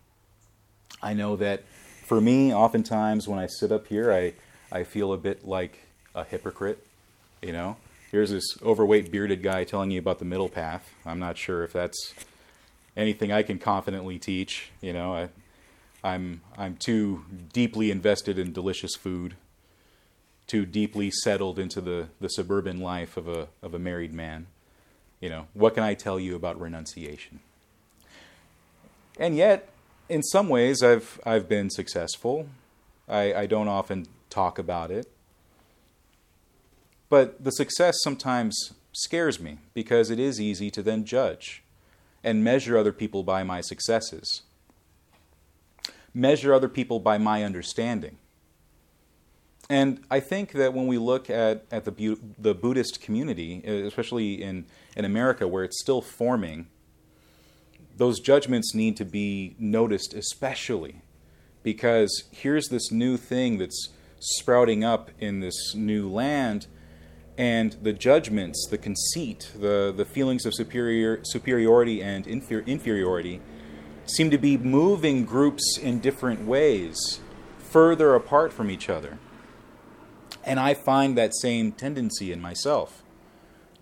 I 1.03 1.15
know 1.15 1.37
that 1.37 1.65
for 2.07 2.21
me, 2.21 2.55
oftentimes 2.55 3.27
when 3.27 3.39
I 3.39 3.47
sit 3.47 3.73
up 3.73 3.89
here, 3.89 4.13
I, 4.13 4.35
I 4.71 4.85
feel 4.85 5.13
a 5.13 5.19
bit 5.19 5.47
like 5.47 5.81
a 6.15 6.25
hypocrite. 6.25 6.87
You 7.43 7.53
know, 7.53 7.77
here's 8.17 8.31
this 8.31 8.57
overweight 8.63 9.13
bearded 9.13 9.43
guy 9.43 9.63
telling 9.63 9.91
you 9.91 9.99
about 9.99 10.19
the 10.19 10.25
middle 10.25 10.49
path. 10.49 10.91
I'm 11.05 11.19
not 11.19 11.37
sure 11.37 11.63
if 11.65 11.75
that's 11.75 12.15
anything 12.97 13.31
I 13.31 13.43
can 13.43 13.59
confidently 13.59 14.19
teach. 14.19 14.71
You 14.81 14.95
know, 14.95 15.13
I, 15.15 15.29
I'm 16.03 16.41
I'm 16.57 16.77
too 16.77 17.27
deeply 17.53 17.91
invested 17.91 18.39
in 18.39 18.55
delicious 18.55 18.97
food, 18.97 19.35
too 20.47 20.65
deeply 20.65 21.11
settled 21.11 21.59
into 21.59 21.83
the, 21.83 22.09
the 22.19 22.29
suburban 22.29 22.81
life 22.81 23.19
of 23.19 23.29
a 23.29 23.49
of 23.63 23.75
a 23.75 23.79
married 23.79 24.15
man. 24.15 24.47
You 25.21 25.29
know, 25.29 25.49
what 25.53 25.75
can 25.75 25.83
I 25.83 25.93
tell 25.93 26.19
you 26.19 26.37
about 26.37 26.59
renunciation? 26.59 27.41
And 29.21 29.37
yet, 29.37 29.69
in 30.09 30.23
some 30.23 30.49
ways, 30.49 30.83
I've 30.83 31.21
I've 31.27 31.51
been 31.51 31.69
successful. 31.69 32.49
I, 33.07 33.35
I 33.35 33.47
don't 33.47 33.69
often 33.69 34.07
talk 34.31 34.59
about 34.59 34.91
it. 34.91 35.07
But 37.09 37.43
the 37.43 37.53
success 37.53 37.97
sometimes 38.03 38.73
scares 38.93 39.39
me 39.39 39.59
because 39.75 40.11
it 40.11 40.19
is 40.19 40.41
easy 40.41 40.71
to 40.71 40.83
then 40.83 41.05
judge 41.05 41.63
and 42.25 42.43
measure 42.43 42.77
other 42.77 42.93
people 42.93 43.23
by 43.23 43.43
my 43.45 43.61
successes, 43.61 44.43
measure 46.13 46.53
other 46.53 46.69
people 46.69 46.99
by 46.99 47.19
my 47.19 47.45
understanding. 47.45 48.19
And 49.69 50.05
I 50.11 50.21
think 50.21 50.53
that 50.53 50.75
when 50.75 50.87
we 50.87 50.99
look 50.99 51.29
at, 51.29 51.65
at 51.71 51.85
the, 51.85 52.19
the 52.39 52.55
Buddhist 52.55 53.01
community, 53.01 53.63
uh, 53.67 53.87
especially 53.87 54.43
in, 54.43 54.67
in 54.97 55.05
America 55.05 55.49
where 55.49 55.65
it's 55.65 55.81
still 55.81 56.01
forming, 56.01 56.69
those 57.97 58.21
judgments 58.21 58.75
need 58.75 58.97
to 58.97 59.05
be 59.05 59.57
noticed, 59.59 60.15
especially 60.15 61.03
because 61.63 62.25
here's 62.31 62.69
this 62.69 62.93
new 62.93 63.17
thing 63.17 63.59
that's 63.59 63.89
sprouting 64.21 64.85
up 64.85 65.11
in 65.19 65.41
this 65.41 65.75
new 65.75 66.09
land 66.09 66.67
and 67.39 67.77
the 67.83 67.93
judgments, 67.93 68.67
the 68.71 68.79
conceit, 68.79 69.51
the, 69.55 69.93
the 69.95 70.05
feelings 70.05 70.47
of 70.47 70.55
superior, 70.55 71.21
superiority 71.25 72.03
and 72.03 72.27
infer, 72.27 72.61
inferiority 72.61 73.41
seem 74.07 74.31
to 74.31 74.39
be 74.39 74.57
moving 74.57 75.25
groups 75.25 75.79
in 75.79 75.99
different 75.99 76.47
ways, 76.47 77.21
further 77.59 78.15
apart 78.15 78.53
from 78.53 78.71
each 78.71 78.89
other. 78.89 79.19
And 80.45 80.61
I 80.61 80.75
find 80.75 81.19
that 81.19 81.35
same 81.35 81.73
tendency 81.73 82.33
in 82.33 82.41
myself 82.41 83.03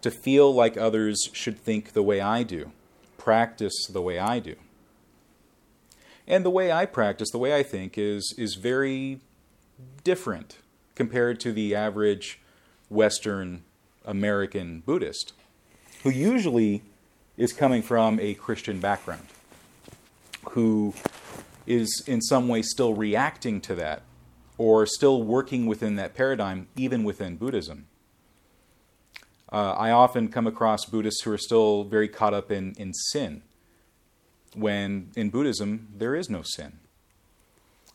to 0.00 0.10
feel 0.10 0.52
like 0.52 0.76
others 0.76 1.28
should 1.32 1.58
think 1.58 1.92
the 1.92 2.02
way 2.02 2.20
I 2.20 2.42
do, 2.42 2.72
practice 3.18 3.86
the 3.86 4.02
way 4.02 4.18
I 4.18 4.38
do. 4.38 4.56
And 6.26 6.44
the 6.44 6.50
way 6.50 6.72
I 6.72 6.86
practice, 6.86 7.30
the 7.30 7.38
way 7.38 7.54
I 7.54 7.62
think, 7.62 7.98
is, 7.98 8.34
is 8.38 8.54
very 8.54 9.20
different 10.02 10.58
compared 10.94 11.38
to 11.40 11.52
the 11.52 11.74
average 11.74 12.40
Western 12.88 13.62
American 14.04 14.80
Buddhist, 14.80 15.32
who 16.02 16.10
usually 16.10 16.82
is 17.36 17.52
coming 17.52 17.82
from 17.82 18.20
a 18.20 18.34
Christian 18.34 18.80
background, 18.80 19.26
who 20.50 20.94
is 21.66 22.02
in 22.06 22.20
some 22.20 22.48
way 22.48 22.62
still 22.62 22.94
reacting 22.94 23.60
to 23.62 23.74
that 23.74 24.02
or 24.58 24.86
still 24.86 25.22
working 25.22 25.66
within 25.66 25.96
that 25.96 26.14
paradigm, 26.14 26.68
even 26.76 27.02
within 27.02 27.36
Buddhism. 27.36 27.86
Uh, 29.52 29.72
I 29.72 29.90
often 29.90 30.28
come 30.28 30.46
across 30.46 30.84
Buddhists 30.84 31.22
who 31.22 31.32
are 31.32 31.38
still 31.38 31.84
very 31.84 32.08
caught 32.08 32.34
up 32.34 32.50
in, 32.50 32.74
in 32.78 32.92
sin, 32.92 33.42
when 34.54 35.10
in 35.16 35.30
Buddhism 35.30 35.88
there 35.96 36.14
is 36.14 36.30
no 36.30 36.42
sin, 36.42 36.78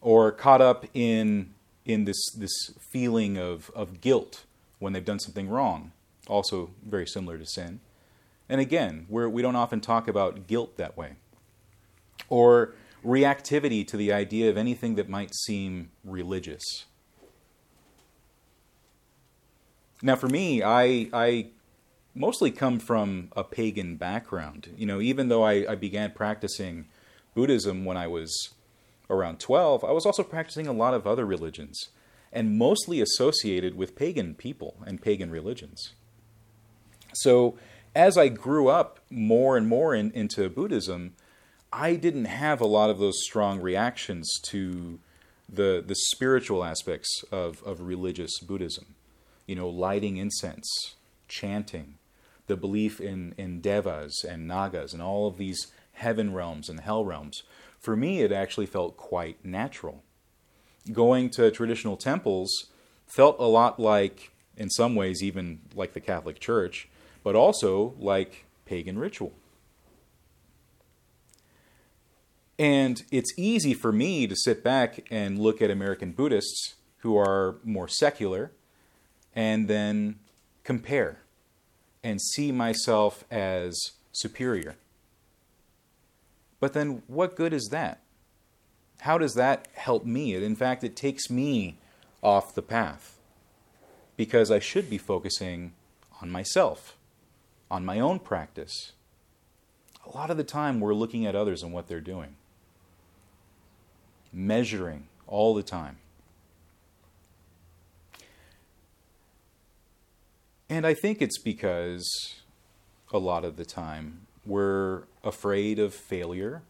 or 0.01 0.31
caught 0.31 0.62
up 0.62 0.86
in, 0.93 1.53
in 1.86 2.05
this, 2.05 2.31
this 2.38 2.72
feeling 2.91 3.38
of, 3.38 3.72
of 3.75 4.01
guilt 4.01 4.46
when 4.79 4.93
they've 4.93 5.05
done 5.05 5.19
something 5.19 5.50
wrong, 5.50 5.91
also 6.27 6.71
very 6.86 7.05
similar 7.05 7.38
to 7.38 7.45
sin. 7.45 7.79
And 8.48 8.59
again, 8.59 9.05
we're, 9.09 9.29
we 9.29 9.41
don't 9.41 9.55
often 9.55 9.79
talk 9.79 10.07
about 10.07 10.48
guilt 10.48 10.77
that 10.77 10.98
way. 10.98 11.15
Or 12.29 12.74
reactivity 13.05 13.86
to 13.88 13.98
the 13.98 14.12
idea 14.12 14.50
of 14.50 14.57
anything 14.57 14.95
that 14.95 15.07
might 15.07 15.36
seem 15.36 15.91
religious. 16.03 16.86
Now, 20.01 20.15
for 20.15 20.27
me, 20.27 20.63
I, 20.63 21.09
I 21.13 21.48
mostly 22.15 22.51
come 22.51 22.79
from 22.79 23.29
a 23.36 23.43
pagan 23.43 23.98
background. 23.98 24.69
You 24.77 24.86
know, 24.86 25.01
even 25.01 25.27
though 25.27 25.43
I, 25.43 25.71
I 25.71 25.75
began 25.75 26.12
practicing 26.12 26.88
Buddhism 27.36 27.86
when 27.86 27.98
I 27.98 28.07
was 28.07 28.50
around 29.09 29.39
12, 29.39 29.83
I 29.83 29.91
was 29.91 30.05
also 30.05 30.24
practicing 30.24 30.67
a 30.67 30.74
lot 30.74 30.93
of 30.93 31.05
other 31.05 31.25
religions 31.25 31.89
and 32.31 32.57
mostly 32.57 33.01
associated 33.01 33.75
with 33.75 33.95
pagan 33.95 34.36
people 34.36 34.77
and 34.86 35.01
pagan 35.01 35.31
religions. 35.31 35.93
So, 37.13 37.57
as 37.95 38.17
I 38.17 38.27
grew 38.27 38.67
up 38.67 39.00
more 39.09 39.57
and 39.57 39.67
more 39.67 39.95
in, 39.95 40.12
into 40.12 40.48
Buddhism, 40.50 41.15
I 41.74 41.95
didn't 41.95 42.25
have 42.25 42.62
a 42.62 42.67
lot 42.67 42.89
of 42.89 43.00
those 43.00 43.24
strong 43.24 43.59
reactions 43.59 44.39
to 44.50 45.00
the, 45.48 45.83
the 45.86 45.95
spiritual 45.95 46.63
aspects 46.63 47.24
of, 47.31 47.63
of 47.63 47.81
religious 47.81 48.39
Buddhism. 48.39 48.95
You 49.48 49.55
know, 49.55 49.69
lighting 49.69 50.17
incense, 50.17 50.95
chanting, 51.27 51.95
the 52.45 52.55
belief 52.55 53.01
in, 53.01 53.33
in 53.38 53.62
devas 53.62 54.24
and 54.27 54.48
nagas 54.48 54.93
and 54.93 55.01
all 55.01 55.27
of 55.27 55.38
these 55.38 55.67
heaven 55.93 56.33
realms 56.33 56.69
and 56.69 56.79
hell 56.79 57.03
realms. 57.03 57.41
For 57.79 57.95
me, 57.95 58.21
it 58.21 58.31
actually 58.31 58.67
felt 58.67 58.98
quite 58.98 59.43
natural 59.43 60.03
going 60.91 61.29
to 61.31 61.51
traditional 61.51 61.98
temples 61.98 62.67
felt 63.08 63.38
a 63.39 63.46
lot 63.46 63.79
like, 63.79 64.31
in 64.58 64.69
some 64.69 64.96
ways, 64.96 65.24
even 65.24 65.62
like 65.75 65.93
the 65.93 66.00
Catholic 66.00 66.39
Church, 66.39 66.88
but 67.24 67.36
also 67.36 67.96
like 68.00 68.46
pagan 68.65 68.98
ritual. 69.00 69.34
And 72.58 73.01
it's 73.10 73.34
easy 73.38 73.74
for 73.74 73.91
me 73.91 74.27
to 74.27 74.36
sit 74.36 74.63
back 74.63 75.08
and 75.10 75.39
look 75.39 75.62
at 75.62 75.72
American 75.72 76.12
Buddhists 76.12 76.75
who 76.98 77.17
are 77.17 77.55
more 77.63 77.88
secular 77.88 78.51
and 79.34 79.69
then 79.69 80.19
compare 80.63 81.19
and 82.03 82.22
see 82.22 82.51
myself 82.51 83.24
as 83.31 83.79
superior. 84.12 84.75
But 86.60 86.74
then, 86.74 87.03
what 87.08 87.38
good 87.38 87.53
is 87.53 87.69
that? 87.72 88.01
How 89.01 89.18
does 89.18 89.34
that 89.36 89.68
help 89.74 90.06
me? 90.06 90.36
In 90.36 90.56
fact, 90.56 90.84
it 90.84 90.96
takes 90.96 91.29
me 91.29 91.77
off 92.22 92.53
the 92.53 92.62
path 92.62 93.18
because 94.18 94.51
I 94.51 94.60
should 94.60 94.89
be 94.89 94.98
focusing 94.98 95.74
on 96.22 96.29
myself, 96.29 96.98
on 97.72 97.86
my 97.86 98.00
own 98.00 98.20
practice. 98.20 98.91
A 100.06 100.18
lot 100.18 100.29
of 100.29 100.38
the 100.38 100.44
time, 100.44 100.79
we're 100.79 100.94
looking 100.94 101.25
at 101.25 101.36
others 101.36 101.63
and 101.63 101.72
what 101.72 101.88
they're 101.88 102.01
doing, 102.01 102.36
measuring 104.34 105.08
all 105.27 105.53
the 105.53 105.63
time. 105.63 105.98
And 110.70 110.86
I 110.86 110.94
think 110.94 111.22
it's 111.22 111.39
because 111.39 112.08
a 113.12 113.18
lot 113.18 113.46
of 113.46 113.56
the 113.56 113.65
time 113.65 114.27
we're 114.46 115.03
afraid 115.24 115.79
of 115.79 115.94
failure 115.94 116.62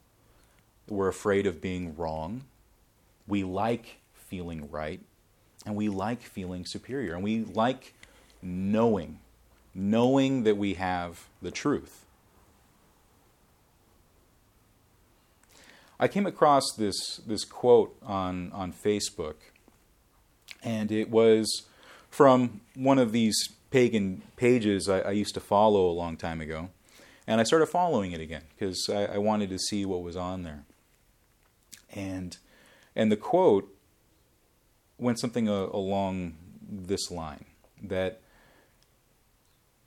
we're 0.92 1.08
afraid 1.08 1.48
of 1.48 1.62
being 1.62 1.96
wrong. 1.96 2.44
We 3.28 3.44
like 3.44 4.00
feeling 4.14 4.70
right. 4.72 5.02
And 5.66 5.76
we 5.76 5.90
like 5.90 6.22
feeling 6.22 6.66
superior. 6.66 7.14
And 7.14 7.24
we 7.24 7.44
like 7.44 7.94
knowing, 8.42 9.20
knowing 9.74 10.44
that 10.44 10.58
we 10.58 10.76
have 10.76 11.28
the 11.42 11.52
truth. 11.52 12.06
I 16.00 16.08
came 16.08 16.26
across 16.26 16.64
this, 16.78 17.18
this 17.28 17.44
quote 17.44 17.94
on, 18.02 18.52
on 18.54 18.72
Facebook, 18.72 19.36
and 20.64 20.92
it 20.92 21.10
was 21.10 21.68
from 22.10 22.62
one 22.74 22.98
of 22.98 23.12
these 23.12 23.36
pagan 23.70 24.24
pages 24.38 24.88
I, 24.88 25.02
I 25.02 25.12
used 25.12 25.34
to 25.34 25.42
follow 25.42 25.90
a 25.90 25.92
long 25.92 26.16
time 26.16 26.40
ago. 26.40 26.70
And 27.28 27.40
I 27.40 27.44
started 27.44 27.68
following 27.68 28.12
it 28.12 28.22
again 28.22 28.44
because 28.58 28.90
I, 28.90 29.06
I 29.06 29.18
wanted 29.18 29.50
to 29.50 29.60
see 29.60 29.86
what 29.86 30.02
was 30.02 30.16
on 30.16 30.44
there. 30.44 30.64
And 31.94 32.38
and 32.96 33.12
the 33.12 33.18
quote 33.18 33.74
went 34.98 35.20
something 35.20 35.48
uh, 35.50 35.68
along 35.72 36.36
this 36.70 37.10
line 37.10 37.46
that 37.82 38.22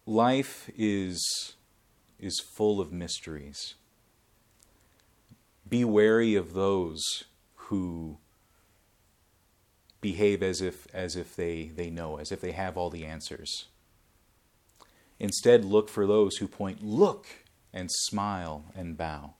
life 0.07 0.71
is 0.77 1.55
is 2.19 2.41
full 2.41 2.81
of 2.81 2.93
mysteries. 2.93 3.75
be 5.69 5.85
wary 5.85 6.35
of 6.35 6.53
those 6.55 7.25
who 7.55 8.19
behave 10.01 10.43
as 10.43 10.61
if 10.61 10.87
as 10.93 11.17
if 11.17 11.35
they, 11.35 11.71
they 11.75 11.89
know, 11.89 12.19
as 12.19 12.31
if 12.31 12.41
they 12.41 12.53
have 12.53 12.77
all 12.77 12.91
the 12.91 13.07
answers. 13.07 13.67
Instead, 15.19 15.65
look 15.65 15.89
for 15.89 16.07
those 16.07 16.37
who 16.37 16.49
point, 16.49 16.83
look, 16.83 17.27
and 17.73 17.89
smile 17.91 18.65
and 18.75 18.97
bow. 18.99 19.35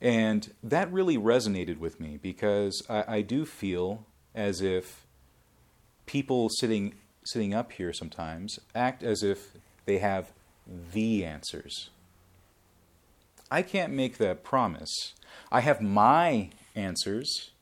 And 0.00 0.52
that 0.62 0.92
really 0.92 1.16
resonated 1.16 1.78
with 1.78 2.00
me 2.00 2.18
because 2.20 2.82
I, 2.88 3.04
I 3.08 3.20
do 3.22 3.44
feel 3.44 4.06
as 4.34 4.60
if 4.60 5.06
people 6.06 6.48
sitting 6.50 6.94
sitting 7.26 7.54
up 7.54 7.72
here 7.72 7.92
sometimes 7.92 8.58
act 8.74 9.02
as 9.02 9.22
if 9.22 9.52
they 9.86 9.98
have 9.98 10.32
the 10.92 11.24
answers. 11.24 11.88
I 13.50 13.62
can't 13.62 13.92
make 13.92 14.18
that 14.18 14.44
promise. 14.44 15.14
I 15.50 15.60
have 15.60 15.80
my 15.80 16.50
answers. 16.74 17.52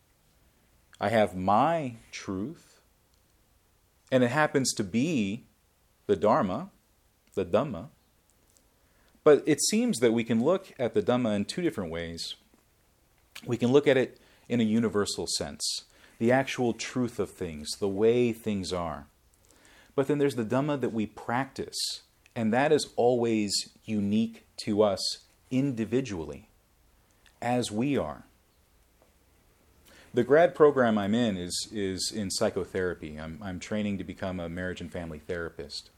I 1.01 1.09
have 1.11 1.37
my 1.37 1.97
truth. 2.11 2.81
And 4.11 4.25
it 4.25 4.31
happens 4.31 4.73
to 4.75 4.85
be 4.85 5.45
the 6.07 6.17
Dharma, 6.17 6.71
the 7.35 7.45
Dhamma. 7.45 7.89
But 9.25 9.43
it 9.47 9.61
seems 9.63 9.99
that 10.01 10.13
we 10.13 10.25
can 10.25 10.43
look 10.43 10.73
at 10.79 10.95
the 10.95 11.03
Dhamma 11.03 11.37
in 11.37 11.45
two 11.45 11.63
different 11.63 11.91
ways. 11.91 12.35
We 13.47 13.57
can 13.57 13.71
look 13.71 13.87
at 13.87 13.97
it 13.97 14.19
in 14.49 14.61
a 14.61 14.65
universal 14.65 15.27
sense, 15.27 15.85
the 16.19 16.33
actual 16.33 16.73
truth 16.73 17.19
of 17.19 17.31
things, 17.31 17.71
the 17.79 17.89
way 17.89 18.33
things 18.33 18.73
are. 18.73 19.07
But 19.95 20.09
then 20.09 20.19
there's 20.19 20.35
the 20.37 20.45
Dhamma 20.45 20.81
that 20.81 20.93
we 20.93 21.07
practice, 21.07 22.03
and 22.35 22.53
that 22.53 22.73
is 22.73 22.91
always 22.97 23.53
unique 23.85 24.45
to 24.65 24.83
us 24.83 25.25
individually, 25.51 26.49
as 27.41 27.71
we 27.71 27.97
are. 27.97 28.25
The 30.15 30.25
grad 30.25 30.55
program 30.55 30.99
I'm 30.99 31.15
in 31.15 31.37
is, 31.37 31.69
is 31.73 32.13
in 32.15 32.31
psychotherapy. 32.31 33.19
I'm, 33.19 33.39
I'm 33.43 33.59
training 33.59 33.97
to 33.99 34.05
become 34.05 34.41
a 34.41 34.49
marriage 34.49 34.81
and 34.81 34.93
family 34.93 35.19
therapist. 35.19 35.91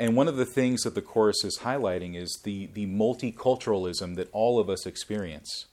And 0.00 0.16
one 0.16 0.28
of 0.28 0.36
the 0.36 0.46
things 0.46 0.84
that 0.84 0.94
the 0.94 1.02
chorus 1.02 1.44
is 1.44 1.58
highlighting 1.58 2.16
is 2.16 2.40
the, 2.42 2.70
the 2.72 2.86
multiculturalism 2.86 4.16
that 4.16 4.30
all 4.32 4.58
of 4.58 4.70
us 4.70 4.86
experience. 4.86 5.66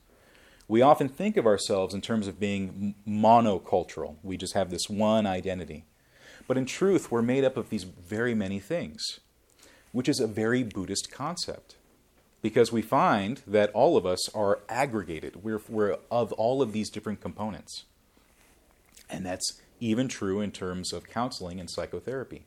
We 0.68 0.82
often 0.82 1.08
think 1.08 1.38
of 1.38 1.46
ourselves 1.46 1.94
in 1.94 2.02
terms 2.02 2.28
of 2.28 2.38
being 2.38 2.96
monocultural. 3.08 4.18
We 4.24 4.36
just 4.36 4.54
have 4.54 4.70
this 4.70 4.90
one 4.90 5.26
identity. 5.26 5.86
But 6.46 6.58
in 6.58 6.66
truth, 6.66 7.10
we're 7.10 7.22
made 7.22 7.46
up 7.46 7.56
of 7.56 7.70
these 7.70 7.86
very 7.86 8.36
many 8.36 8.60
things, 8.60 9.02
which 9.94 10.10
is 10.10 10.20
a 10.20 10.28
very 10.28 10.62
Buddhist 10.62 11.10
concept. 11.10 11.78
Because 12.42 12.70
we 12.70 12.82
find 12.82 13.42
that 13.48 13.72
all 13.72 13.96
of 13.96 14.06
us 14.06 14.28
are 14.36 14.60
aggregated. 14.68 15.42
We're, 15.42 15.62
we're 15.70 15.96
of 16.12 16.34
all 16.34 16.62
of 16.62 16.74
these 16.74 16.90
different 16.90 17.22
components. 17.22 17.86
And 19.10 19.26
that's 19.26 19.62
even 19.80 20.10
true 20.10 20.42
in 20.42 20.52
terms 20.52 20.92
of 20.92 21.08
counseling 21.08 21.62
and 21.62 21.70
psychotherapy. 21.70 22.44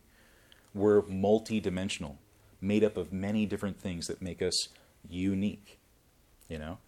We're 0.75 1.03
multidimensional, 1.03 2.17
made 2.61 2.85
up 2.85 2.97
of 2.97 3.13
many 3.13 3.47
different 3.47 3.81
things 3.81 4.07
that 4.07 4.23
make 4.23 4.43
us 4.43 4.69
unique. 5.09 5.79
You 6.49 6.59
know? 6.59 6.79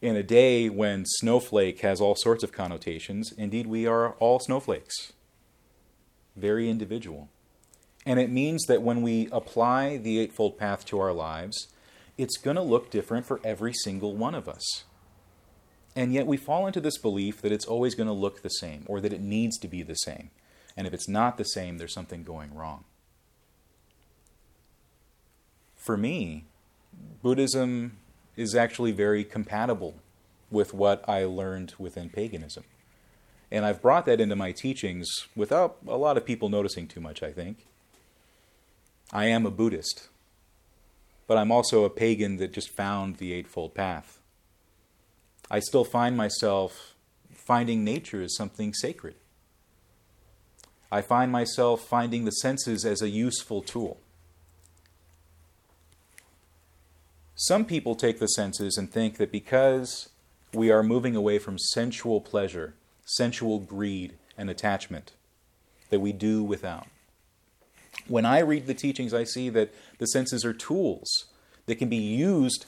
In 0.00 0.16
a 0.16 0.22
day 0.22 0.68
when 0.68 1.04
snowflake 1.06 1.80
has 1.80 2.00
all 2.00 2.14
sorts 2.14 2.42
of 2.42 2.52
connotations, 2.52 3.32
indeed 3.36 3.66
we 3.66 3.86
are 3.86 4.12
all 4.14 4.40
snowflakes 4.40 5.12
very 6.36 6.68
individual. 6.68 7.28
And 8.06 8.18
it 8.18 8.30
means 8.30 8.64
that 8.66 8.82
when 8.82 9.02
we 9.02 9.28
apply 9.30 9.98
the 9.98 10.18
Eightfold 10.18 10.58
Path 10.58 10.86
to 10.86 10.98
our 10.98 11.12
lives, 11.12 11.68
it's 12.16 12.38
going 12.38 12.56
to 12.56 12.62
look 12.62 12.90
different 12.90 13.26
for 13.26 13.40
every 13.44 13.72
single 13.72 14.16
one 14.16 14.34
of 14.34 14.48
us. 14.48 14.84
And 15.94 16.12
yet 16.12 16.26
we 16.26 16.36
fall 16.36 16.66
into 16.66 16.80
this 16.80 16.98
belief 16.98 17.42
that 17.42 17.52
it's 17.52 17.66
always 17.66 17.94
going 17.94 18.06
to 18.06 18.12
look 18.12 18.42
the 18.42 18.48
same 18.48 18.84
or 18.86 19.00
that 19.00 19.12
it 19.12 19.20
needs 19.20 19.58
to 19.58 19.68
be 19.68 19.82
the 19.82 19.94
same. 19.94 20.30
And 20.76 20.86
if 20.86 20.94
it's 20.94 21.08
not 21.08 21.36
the 21.36 21.44
same, 21.44 21.78
there's 21.78 21.92
something 21.92 22.22
going 22.22 22.54
wrong. 22.54 22.84
For 25.90 25.96
me, 25.96 26.44
Buddhism 27.20 27.96
is 28.36 28.54
actually 28.54 28.92
very 28.92 29.24
compatible 29.24 29.96
with 30.48 30.72
what 30.72 31.04
I 31.08 31.24
learned 31.24 31.74
within 31.80 32.10
paganism. 32.10 32.62
And 33.50 33.64
I've 33.64 33.82
brought 33.82 34.06
that 34.06 34.20
into 34.20 34.36
my 34.36 34.52
teachings 34.52 35.08
without 35.34 35.78
a 35.88 35.96
lot 35.96 36.16
of 36.16 36.24
people 36.24 36.48
noticing 36.48 36.86
too 36.86 37.00
much, 37.00 37.24
I 37.24 37.32
think. 37.32 37.66
I 39.12 39.26
am 39.26 39.44
a 39.44 39.50
Buddhist, 39.50 40.10
but 41.26 41.36
I'm 41.36 41.50
also 41.50 41.82
a 41.82 41.90
pagan 41.90 42.36
that 42.36 42.52
just 42.52 42.70
found 42.70 43.16
the 43.16 43.32
Eightfold 43.32 43.74
Path. 43.74 44.20
I 45.50 45.58
still 45.58 45.84
find 45.84 46.16
myself 46.16 46.94
finding 47.34 47.82
nature 47.82 48.22
as 48.22 48.36
something 48.36 48.74
sacred. 48.74 49.16
I 50.92 51.02
find 51.02 51.32
myself 51.32 51.80
finding 51.80 52.26
the 52.26 52.30
senses 52.30 52.84
as 52.84 53.02
a 53.02 53.10
useful 53.10 53.60
tool. 53.60 53.98
Some 57.42 57.64
people 57.64 57.94
take 57.94 58.18
the 58.18 58.26
senses 58.26 58.76
and 58.76 58.92
think 58.92 59.16
that 59.16 59.32
because 59.32 60.10
we 60.52 60.70
are 60.70 60.82
moving 60.82 61.16
away 61.16 61.38
from 61.38 61.58
sensual 61.58 62.20
pleasure 62.20 62.74
sensual 63.06 63.58
greed 63.58 64.12
and 64.36 64.50
attachment 64.50 65.12
that 65.88 66.00
we 66.00 66.12
do 66.12 66.44
without. 66.44 66.86
When 68.06 68.26
I 68.26 68.40
read 68.40 68.66
the 68.66 68.74
teachings, 68.74 69.14
I 69.14 69.24
see 69.24 69.48
that 69.48 69.72
the 69.96 70.06
senses 70.08 70.44
are 70.44 70.52
tools 70.52 71.08
that 71.64 71.76
can 71.76 71.88
be 71.88 71.96
used 71.96 72.66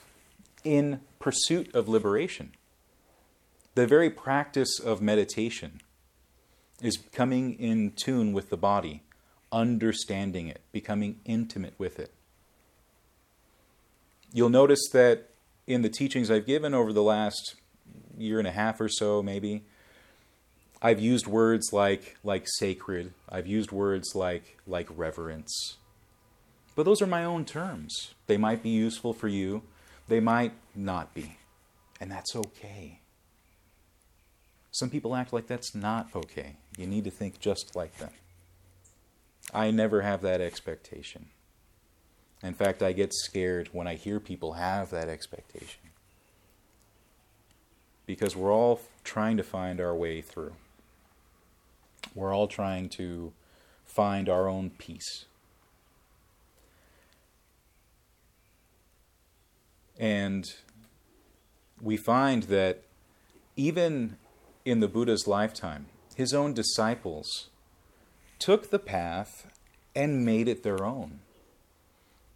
in 0.65 1.03
pursuit 1.21 1.73
of 1.75 1.87
liberation. 1.87 2.53
The 3.75 3.87
very 3.87 4.09
practice 4.09 4.81
of 4.81 5.03
meditation 5.03 5.83
is 6.81 6.97
coming 7.13 7.59
in 7.59 7.93
tune 7.93 8.33
with 8.33 8.49
the 8.49 8.57
body, 8.57 9.03
understanding 9.53 10.49
it, 10.49 10.63
becoming 10.73 11.21
intimate 11.27 11.75
with 11.77 11.99
it. 12.01 12.15
You'll 14.33 14.49
notice 14.49 14.89
that 14.93 15.31
in 15.67 15.83
the 15.83 15.89
teachings 15.89 16.31
I've 16.31 16.47
given 16.47 16.75
over 16.75 16.93
the 16.93 17.03
last 17.03 17.57
year 18.17 18.39
and 18.39 18.49
a 18.49 18.53
half 18.53 18.81
or 18.81 18.89
so, 18.89 19.23
maybe, 19.23 19.65
I've 20.81 20.99
used 20.99 21.27
words 21.27 21.73
like 21.73 22.17
like 22.25 22.47
sacred. 22.47 23.13
I've 23.29 23.47
used 23.47 23.71
words 23.71 24.15
like 24.15 24.59
like 24.67 24.89
reverence. 24.91 25.77
But 26.75 26.85
those 26.85 27.03
are 27.03 27.07
my 27.07 27.25
own 27.25 27.45
terms. 27.45 28.15
They 28.27 28.37
might 28.37 28.63
be 28.63 28.71
useful 28.71 29.13
for 29.13 29.29
you. 29.29 29.63
They 30.09 30.21
might 30.21 30.55
not 30.75 31.15
be. 31.15 31.37
And 32.01 32.11
that's 32.11 32.35
okay. 32.35 33.01
Some 34.73 34.89
people 34.91 35.15
act 35.15 35.33
like 35.33 35.47
that's 35.47 35.75
not 35.75 36.09
okay. 36.17 36.57
You 36.77 36.87
need 36.87 37.05
to 37.05 37.11
think 37.11 37.39
just 37.39 37.77
like 37.77 37.99
them. 37.99 38.11
I 39.53 39.71
never 39.71 40.01
have 40.01 40.23
that 40.23 40.41
expectation. 40.41 41.27
In 42.43 42.55
fact, 42.55 42.83
I 42.83 42.93
get 42.93 43.13
scared 43.15 43.69
when 43.73 43.87
I 43.87 43.95
hear 43.95 44.19
people 44.19 44.55
have 44.55 44.91
that 44.91 45.09
expectation. 45.09 45.81
Because 48.05 48.35
we're 48.35 48.53
all 48.53 48.81
trying 49.05 49.37
to 49.37 49.45
find 49.45 49.81
our 49.81 49.95
way 49.95 50.21
through. 50.21 50.55
We're 52.15 52.35
all 52.35 52.49
trying 52.49 52.89
to 52.91 53.33
find 53.85 54.29
our 54.29 54.49
own 54.49 54.71
peace. 54.71 55.27
And 59.99 60.53
we 61.81 61.97
find 61.97 62.45
that 62.45 62.83
even 63.57 64.17
in 64.65 64.81
the 64.81 64.89
Buddha's 64.89 65.27
lifetime, 65.27 65.87
his 66.17 66.35
own 66.35 66.55
disciples 66.55 67.49
took 68.39 68.71
the 68.71 68.79
path 68.79 69.47
and 69.95 70.25
made 70.25 70.49
it 70.49 70.63
their 70.63 70.85
own. 70.85 71.21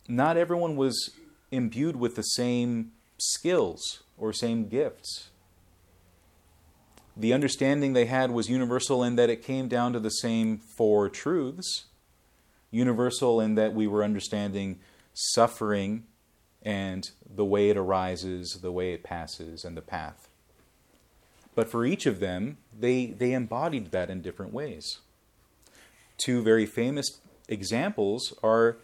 Not 0.09 0.37
everyone 0.37 0.77
was 0.77 1.11
imbued 1.51 1.97
with 1.97 2.16
the 2.16 2.23
same 2.23 2.92
skills 3.19 4.03
or 4.16 4.33
same 4.33 4.69
gifts 4.69 5.31
the 7.16 7.33
understanding 7.33 7.95
they 7.95 8.05
had 8.05 8.31
was 8.31 8.51
universal 8.51 9.03
in 9.03 9.16
that 9.16 9.31
it 9.31 9.42
came 9.42 9.69
down 9.69 9.95
to 9.95 10.01
the 10.01 10.11
same 10.11 10.59
four 10.59 11.09
truths. 11.09 11.87
Universal 12.71 13.40
in 13.40 13.55
that 13.55 13.73
we 13.73 13.87
were 13.87 14.05
understanding 14.05 14.79
suffering 15.14 16.05
and 16.62 17.11
the 17.29 17.45
way 17.45 17.71
it 17.71 17.77
arises, 17.77 18.59
the 18.61 18.73
way 18.73 18.92
it 18.92 19.03
passes, 19.03 19.64
and 19.64 19.77
the 19.77 19.83
path. 19.83 20.29
But 21.55 21.71
for 21.71 21.87
each 21.87 22.05
of 22.05 22.21
them, 22.21 22.59
they, 22.79 23.07
they 23.07 23.33
embodied 23.33 23.92
that 23.92 24.11
in 24.11 24.21
different 24.21 24.53
ways. 24.53 24.99
Two 26.19 26.42
very 26.42 26.66
famous 26.66 27.21
examples 27.49 28.35
are 28.42 28.77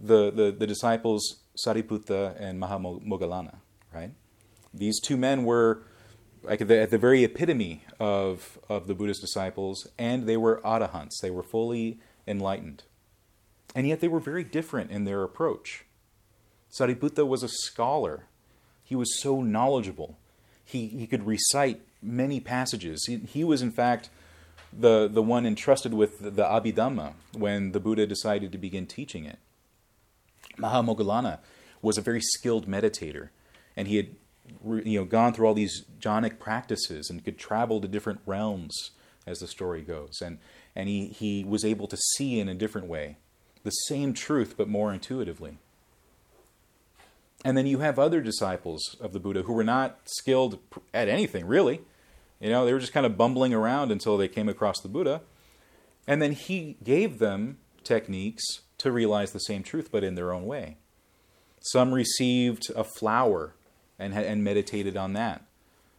the, 0.00 0.30
the, 0.30 0.50
the 0.50 0.66
disciples 0.66 1.40
Sariputta 1.56 2.40
and 2.40 2.60
Mahamoggallana, 2.60 3.56
right? 3.92 4.12
These 4.72 5.00
two 5.00 5.16
men 5.16 5.44
were 5.44 5.82
like 6.42 6.60
at 6.60 6.68
the, 6.68 6.80
at 6.80 6.90
the 6.90 6.98
very 6.98 7.24
epitome 7.24 7.82
of, 7.98 8.58
of 8.68 8.86
the 8.86 8.94
Buddhist 8.94 9.20
disciples, 9.20 9.88
and 9.98 10.26
they 10.26 10.36
were 10.36 10.60
arahants. 10.64 11.20
They 11.20 11.30
were 11.30 11.42
fully 11.42 11.98
enlightened. 12.26 12.84
And 13.74 13.86
yet 13.86 14.00
they 14.00 14.08
were 14.08 14.20
very 14.20 14.44
different 14.44 14.90
in 14.90 15.04
their 15.04 15.22
approach. 15.22 15.84
Sariputta 16.70 17.26
was 17.26 17.42
a 17.42 17.48
scholar. 17.48 18.26
He 18.84 18.94
was 18.94 19.20
so 19.20 19.42
knowledgeable. 19.42 20.18
He, 20.64 20.86
he 20.86 21.06
could 21.06 21.26
recite 21.26 21.80
many 22.02 22.40
passages. 22.40 23.04
He, 23.06 23.16
he 23.16 23.44
was, 23.44 23.62
in 23.62 23.70
fact, 23.70 24.10
the, 24.72 25.08
the 25.08 25.22
one 25.22 25.46
entrusted 25.46 25.94
with 25.94 26.20
the, 26.20 26.30
the 26.30 26.44
Abhidhamma 26.44 27.14
when 27.32 27.72
the 27.72 27.80
Buddha 27.80 28.06
decided 28.06 28.52
to 28.52 28.58
begin 28.58 28.86
teaching 28.86 29.24
it. 29.24 29.38
Mahamoggallana 30.58 31.38
was 31.80 31.98
a 31.98 32.02
very 32.02 32.20
skilled 32.20 32.66
meditator, 32.66 33.30
and 33.76 33.88
he 33.88 33.96
had 33.96 34.08
you 34.84 35.00
know, 35.00 35.04
gone 35.04 35.32
through 35.32 35.46
all 35.46 35.54
these 35.54 35.84
jhanic 36.00 36.38
practices 36.38 37.10
and 37.10 37.24
could 37.24 37.38
travel 37.38 37.80
to 37.80 37.88
different 37.88 38.20
realms, 38.26 38.90
as 39.26 39.38
the 39.38 39.46
story 39.46 39.82
goes. 39.82 40.20
And, 40.20 40.38
and 40.74 40.88
he, 40.88 41.08
he 41.08 41.44
was 41.44 41.64
able 41.64 41.86
to 41.88 41.96
see 41.96 42.40
in 42.40 42.48
a 42.48 42.54
different 42.54 42.86
way 42.86 43.16
the 43.64 43.70
same 43.70 44.14
truth, 44.14 44.54
but 44.56 44.68
more 44.68 44.92
intuitively. 44.92 45.58
And 47.44 47.56
then 47.56 47.66
you 47.66 47.78
have 47.78 47.98
other 47.98 48.20
disciples 48.20 48.96
of 49.00 49.12
the 49.12 49.20
Buddha 49.20 49.42
who 49.42 49.52
were 49.52 49.64
not 49.64 50.00
skilled 50.06 50.58
at 50.92 51.08
anything, 51.08 51.46
really. 51.46 51.82
You 52.40 52.50
know, 52.50 52.64
they 52.64 52.72
were 52.72 52.80
just 52.80 52.92
kind 52.92 53.06
of 53.06 53.16
bumbling 53.16 53.54
around 53.54 53.92
until 53.92 54.16
they 54.16 54.28
came 54.28 54.48
across 54.48 54.80
the 54.80 54.88
Buddha. 54.88 55.22
And 56.06 56.22
then 56.22 56.32
he 56.32 56.76
gave 56.82 57.18
them 57.18 57.58
techniques 57.84 58.62
to 58.78 58.92
realize 58.92 59.32
the 59.32 59.40
same 59.40 59.62
truth, 59.62 59.90
but 59.90 60.04
in 60.04 60.14
their 60.14 60.32
own 60.32 60.46
way. 60.46 60.76
Some 61.60 61.92
received 61.92 62.70
a 62.74 62.84
flower 62.84 63.54
and, 63.98 64.14
and 64.14 64.44
meditated 64.44 64.96
on 64.96 65.12
that. 65.14 65.42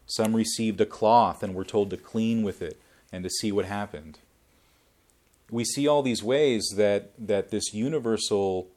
Some 0.06 0.34
received 0.34 0.80
a 0.80 0.86
cloth 0.86 1.42
and 1.42 1.54
were 1.54 1.64
told 1.64 1.90
to 1.90 1.96
clean 1.96 2.42
with 2.42 2.62
it 2.62 2.80
and 3.12 3.22
to 3.22 3.30
see 3.30 3.52
what 3.52 3.66
happened. 3.66 4.18
We 5.50 5.64
see 5.64 5.86
all 5.86 6.02
these 6.02 6.22
ways 6.22 6.66
that, 6.76 7.12
that 7.18 7.50
this 7.50 7.74
universal 7.74 8.68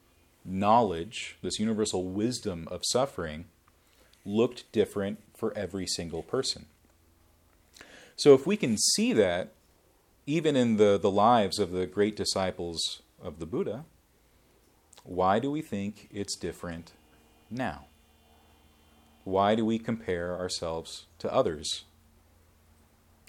knowledge, 0.46 1.38
this 1.42 1.60
universal 1.60 2.04
wisdom 2.04 2.68
of 2.70 2.82
suffering, 2.84 3.46
looked 4.26 4.72
different 4.72 5.20
for 5.36 5.56
every 5.58 5.88
single 5.88 6.24
person. 6.24 6.66
So 8.16 8.34
if 8.34 8.46
we 8.46 8.58
can 8.58 8.78
see 8.78 9.14
that, 9.14 9.54
even 10.26 10.56
in 10.56 10.78
the, 10.78 10.98
the 10.98 11.12
lives 11.12 11.60
of 11.60 11.72
the 11.72 11.86
great 11.86 12.16
disciples 12.16 13.02
of 13.22 13.40
the 13.40 13.46
Buddha, 13.46 13.86
why 15.04 15.40
do 15.40 15.52
we 15.52 15.62
think 15.62 16.08
it's 16.12 16.36
different 16.36 16.94
now? 17.50 17.86
Why 19.24 19.56
do 19.56 19.66
we 19.66 19.80
compare 19.80 20.38
ourselves 20.38 21.06
to 21.20 21.32
others? 21.32 21.84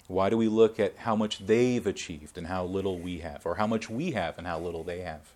Why 0.07 0.29
do 0.29 0.37
we 0.37 0.47
look 0.47 0.79
at 0.79 0.97
how 0.97 1.15
much 1.15 1.45
they've 1.45 1.85
achieved 1.85 2.37
and 2.37 2.47
how 2.47 2.63
little 2.65 2.99
we 2.99 3.19
have, 3.19 3.45
or 3.45 3.55
how 3.55 3.65
much 3.65 3.89
we 3.89 4.11
have 4.11 4.37
and 4.37 4.45
how 4.45 4.59
little 4.59 4.83
they 4.83 4.99
have? 5.01 5.33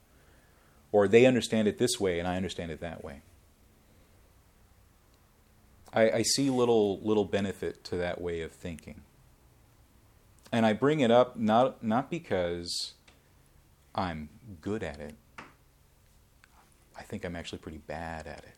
Or 0.92 1.08
they 1.08 1.26
understand 1.26 1.68
it 1.68 1.78
this 1.78 2.00
way 2.00 2.20
and 2.20 2.28
I 2.28 2.36
understand 2.36 2.72
it 2.72 2.80
that 2.82 3.04
way. 3.04 3.22
I, 5.92 6.12
I 6.12 6.22
see 6.22 6.50
little 6.50 7.00
little 7.00 7.26
benefit 7.26 7.84
to 7.86 7.96
that 7.98 8.22
way 8.22 8.42
of 8.42 8.52
thinking. 8.52 9.02
And 10.52 10.66
I 10.66 10.74
bring 10.74 11.00
it 11.00 11.12
up 11.12 11.36
not 11.36 11.84
not 11.84 12.10
because 12.10 12.94
I'm 13.96 14.30
good 14.62 14.84
at 14.84 15.00
it. 15.00 15.16
I 17.00 17.04
think 17.04 17.24
I'm 17.24 17.36
actually 17.36 17.60
pretty 17.60 17.78
bad 17.78 18.28
at 18.28 18.40
it. 18.40 18.56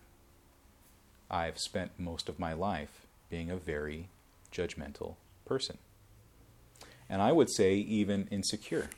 I've 1.29 1.59
spent 1.59 1.91
most 1.99 2.27
of 2.27 2.39
my 2.39 2.53
life 2.53 3.05
being 3.29 3.51
a 3.51 3.55
very 3.55 4.09
judgmental 4.51 5.15
person. 5.45 5.77
And 7.07 7.21
I 7.21 7.31
would 7.31 7.49
say 7.51 7.75
even 7.75 8.27
insecure. 8.31 8.89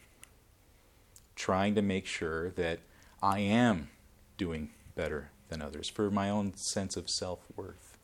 Trying 1.36 1.76
to 1.76 1.82
make 1.82 2.06
sure 2.06 2.52
that 2.52 2.80
I 3.22 3.40
am 3.40 3.90
doing 4.38 4.70
better 4.96 5.32
than 5.50 5.62
others 5.62 5.90
for 5.90 6.10
my 6.10 6.30
own 6.30 6.54
sense 6.56 6.96
of 6.96 7.10
self 7.10 7.40
worth. 7.56 7.98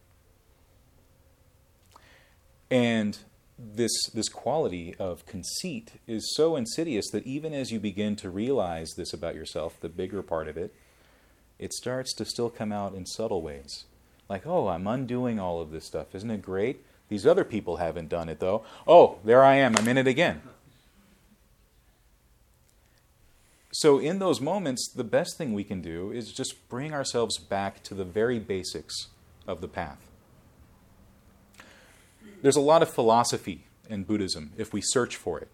And 2.71 3.17
this, 3.58 3.91
this 4.13 4.30
quality 4.30 4.95
of 4.99 5.25
conceit 5.25 5.93
is 6.08 6.34
so 6.36 6.56
insidious 6.56 7.10
that 7.12 7.25
even 7.25 7.54
as 7.54 7.71
you 7.71 7.80
begin 7.80 8.15
to 8.17 8.30
realize 8.30 8.89
this 8.95 9.13
about 9.13 9.36
yourself, 9.36 9.80
the 9.80 9.89
bigger 9.89 10.21
part 10.21 10.47
of 10.47 10.58
it, 10.58 10.73
it 11.60 11.74
starts 11.74 12.13
to 12.15 12.26
still 12.26 12.50
come 12.50 12.72
out 12.72 12.95
in 12.95 13.06
subtle 13.06 13.41
ways. 13.41 13.86
Like, 14.30 14.48
oh, 14.48 14.69
I'm 14.69 14.88
undoing 14.88 15.39
all 15.39 15.62
of 15.62 15.72
this 15.72 15.86
stuff. 15.86 16.15
Isn't 16.15 16.32
it 16.32 16.41
great? 16.41 16.86
These 17.10 17.26
other 17.26 17.43
people 17.43 17.78
haven't 17.78 18.10
done 18.10 18.30
it, 18.30 18.39
though. 18.39 18.63
Oh, 18.88 19.17
there 19.26 19.43
I 19.43 19.56
am. 19.56 19.76
I'm 19.76 19.88
in 19.88 19.98
it 19.98 20.08
again. 20.08 20.41
So, 23.72 24.00
in 24.00 24.19
those 24.19 24.39
moments, 24.39 24.91
the 24.91 25.04
best 25.04 25.38
thing 25.38 25.54
we 25.54 25.63
can 25.63 25.82
do 25.82 26.12
is 26.12 26.32
just 26.32 26.67
bring 26.69 26.93
ourselves 26.93 27.38
back 27.38 27.84
to 27.84 27.93
the 27.93 28.04
very 28.04 28.39
basics 28.39 29.08
of 29.48 29.62
the 29.62 29.67
path. 29.67 30.00
There's 32.41 32.56
a 32.56 32.62
lot 32.62 32.82
of 32.82 32.89
philosophy 32.89 33.65
in 33.89 34.04
Buddhism 34.04 34.52
if 34.58 34.72
we 34.72 34.82
search 34.82 35.15
for 35.15 35.39
it. 35.39 35.50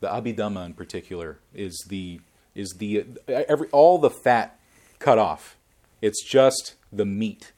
The 0.00 0.08
Abhidhamma, 0.08 0.66
in 0.66 0.74
particular, 0.74 1.38
is 1.54 1.86
the 1.88 2.20
is 2.54 2.74
the 2.78 3.06
every 3.28 3.68
all 3.68 3.98
the 3.98 4.10
fat 4.10 4.58
cut 4.98 5.18
off. 5.18 5.56
It's 6.02 6.24
just 6.24 6.74
the 6.92 7.04
meat 7.04 7.52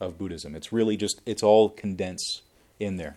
of 0.00 0.18
Buddhism. 0.18 0.54
It's 0.54 0.72
really 0.72 0.96
just 0.96 1.20
it's 1.26 1.42
all 1.42 1.68
condensed 1.68 2.42
in 2.80 2.96
there, 2.96 3.16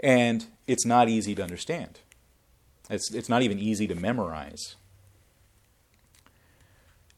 and 0.00 0.46
it's 0.66 0.84
not 0.84 1.08
easy 1.08 1.34
to 1.34 1.42
understand. 1.42 2.00
It's 2.90 3.12
it's 3.12 3.28
not 3.28 3.42
even 3.42 3.58
easy 3.58 3.86
to 3.86 3.94
memorize. 3.94 4.76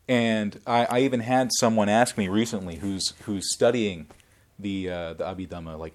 And 0.09 0.61
I, 0.67 0.85
I, 0.85 1.01
even 1.01 1.19
had 1.19 1.51
someone 1.59 1.89
ask 1.89 2.17
me 2.17 2.29
recently, 2.29 2.77
who's 2.77 3.15
who's 3.25 3.53
studying 3.53 4.07
the 4.57 4.89
uh, 4.89 5.13
the 5.15 5.25
Abhidhamma, 5.25 5.77
like 5.77 5.95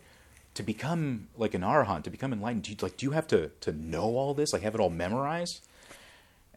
to 0.56 0.63
become 0.63 1.30
like 1.38 1.54
an 1.54 1.62
arahant, 1.62 2.04
to 2.04 2.10
become 2.10 2.34
enlightened. 2.34 2.63
Do 2.63 2.71
you, 2.71 2.77
like, 2.82 2.97
do 2.97 3.06
you 3.06 3.12
have 3.12 3.27
to 3.27 3.49
to 3.62 3.71
know 3.71 4.17
all 4.17 4.34
this, 4.34 4.51
like 4.51 4.63
have 4.63 4.75
it 4.75 4.82
all 4.82 4.89
memorized? 4.89 5.65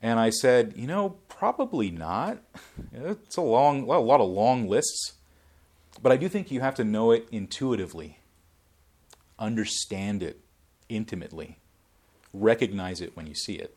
And 0.04 0.20
I 0.20 0.28
said, 0.28 0.74
you 0.76 0.86
know, 0.86 1.16
probably 1.28 1.90
not. 1.90 2.38
It's 2.92 3.36
a 3.36 3.40
long, 3.40 3.90
a 3.90 3.98
lot 3.98 4.20
of 4.20 4.28
long 4.28 4.68
lists, 4.68 5.14
but 6.00 6.12
I 6.12 6.16
do 6.16 6.28
think 6.28 6.50
you 6.50 6.60
have 6.60 6.74
to 6.76 6.84
know 6.84 7.10
it 7.10 7.26
intuitively, 7.32 8.18
understand 9.38 10.22
it 10.22 10.40
intimately, 10.88 11.58
recognize 12.32 13.00
it 13.00 13.16
when 13.16 13.26
you 13.26 13.34
see 13.34 13.54
it. 13.54 13.76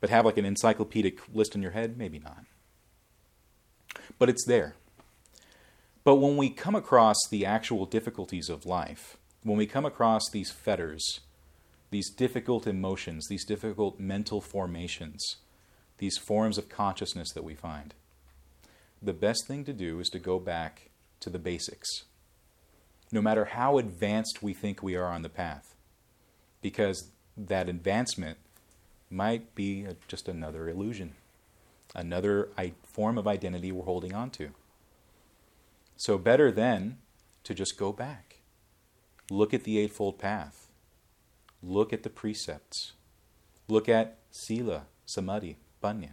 But 0.00 0.10
have 0.10 0.24
like 0.24 0.38
an 0.38 0.44
encyclopedic 0.44 1.20
list 1.32 1.54
in 1.54 1.62
your 1.62 1.70
head, 1.70 1.96
maybe 1.96 2.18
not 2.18 2.46
but 4.18 4.28
it's 4.28 4.44
there. 4.46 4.74
But 6.04 6.16
when 6.16 6.36
we 6.36 6.50
come 6.50 6.74
across 6.74 7.16
the 7.30 7.46
actual 7.46 7.86
difficulties 7.86 8.48
of 8.48 8.66
life, 8.66 9.16
when 9.42 9.56
we 9.56 9.66
come 9.66 9.84
across 9.84 10.28
these 10.30 10.50
fetters, 10.50 11.20
these 11.90 12.10
difficult 12.10 12.66
emotions, 12.66 13.26
these 13.28 13.44
difficult 13.44 14.00
mental 14.00 14.40
formations, 14.40 15.36
these 16.02 16.18
forms 16.18 16.58
of 16.58 16.68
consciousness 16.68 17.30
that 17.32 17.44
we 17.44 17.54
find, 17.54 17.94
the 19.00 19.12
best 19.12 19.46
thing 19.46 19.64
to 19.64 19.72
do 19.72 20.00
is 20.00 20.08
to 20.08 20.18
go 20.18 20.40
back 20.40 20.90
to 21.20 21.30
the 21.30 21.38
basics. 21.38 21.88
No 23.12 23.22
matter 23.22 23.44
how 23.44 23.78
advanced 23.78 24.42
we 24.42 24.52
think 24.52 24.82
we 24.82 24.96
are 24.96 25.06
on 25.06 25.22
the 25.22 25.28
path, 25.28 25.76
because 26.60 27.12
that 27.36 27.68
advancement 27.68 28.38
might 29.10 29.54
be 29.54 29.86
just 30.08 30.26
another 30.26 30.68
illusion 30.68 31.12
another 31.94 32.48
form 32.82 33.18
of 33.18 33.28
identity 33.28 33.70
we're 33.70 33.84
holding 33.84 34.14
on 34.14 34.30
to. 34.30 34.50
So, 35.96 36.18
better 36.18 36.50
then 36.50 36.98
to 37.44 37.54
just 37.54 37.78
go 37.78 37.92
back. 37.92 38.38
Look 39.30 39.54
at 39.54 39.64
the 39.64 39.78
Eightfold 39.78 40.18
Path. 40.18 40.68
Look 41.62 41.92
at 41.92 42.02
the 42.02 42.10
precepts. 42.10 42.92
Look 43.68 43.88
at 43.88 44.18
Sila, 44.30 44.86
Samadhi, 45.06 45.58
Panya. 45.82 46.12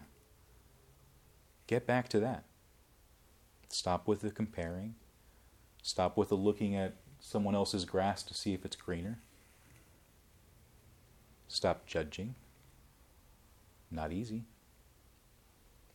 Get 1.67 1.85
back 1.85 2.09
to 2.09 2.19
that. 2.19 2.45
Stop 3.69 4.07
with 4.07 4.21
the 4.21 4.31
comparing. 4.31 4.95
Stop 5.83 6.17
with 6.17 6.29
the 6.29 6.35
looking 6.35 6.75
at 6.75 6.95
someone 7.19 7.55
else's 7.55 7.85
grass 7.85 8.23
to 8.23 8.33
see 8.33 8.53
if 8.53 8.65
it's 8.65 8.75
greener. 8.75 9.19
Stop 11.47 11.85
judging. 11.85 12.35
Not 13.91 14.11
easy. 14.11 14.45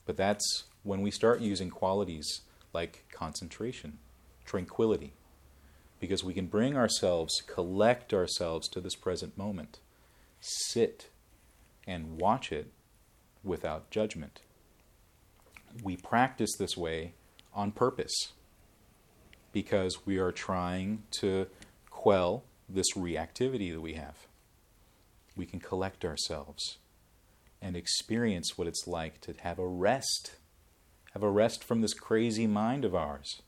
But 0.06 0.16
that's 0.16 0.64
when 0.82 1.00
we 1.02 1.10
start 1.10 1.40
using 1.40 1.70
qualities 1.70 2.42
like 2.72 3.06
concentration, 3.10 3.98
tranquility, 4.44 5.14
because 5.98 6.22
we 6.22 6.34
can 6.34 6.46
bring 6.46 6.76
ourselves, 6.76 7.42
collect 7.46 8.12
ourselves 8.12 8.68
to 8.68 8.80
this 8.80 8.94
present 8.94 9.38
moment, 9.38 9.78
sit 10.40 11.08
and 11.86 12.18
watch 12.18 12.52
it 12.52 12.70
without 13.44 13.90
judgment. 13.90 14.40
We 15.82 15.96
practice 15.96 16.56
this 16.56 16.76
way 16.76 17.12
on 17.52 17.72
purpose 17.72 18.32
because 19.52 20.06
we 20.06 20.18
are 20.18 20.32
trying 20.32 21.04
to 21.20 21.46
quell 21.90 22.42
this 22.68 22.94
reactivity 22.96 23.72
that 23.72 23.80
we 23.80 23.94
have. 23.94 24.26
We 25.36 25.46
can 25.46 25.60
collect 25.60 26.04
ourselves 26.04 26.78
and 27.60 27.76
experience 27.76 28.58
what 28.58 28.68
it's 28.68 28.86
like 28.86 29.20
to 29.22 29.34
have 29.40 29.58
a 29.58 29.66
rest, 29.66 30.36
have 31.12 31.22
a 31.22 31.30
rest 31.30 31.64
from 31.64 31.80
this 31.80 31.94
crazy 31.94 32.46
mind 32.46 32.84
of 32.84 32.94
ours. 32.94 33.42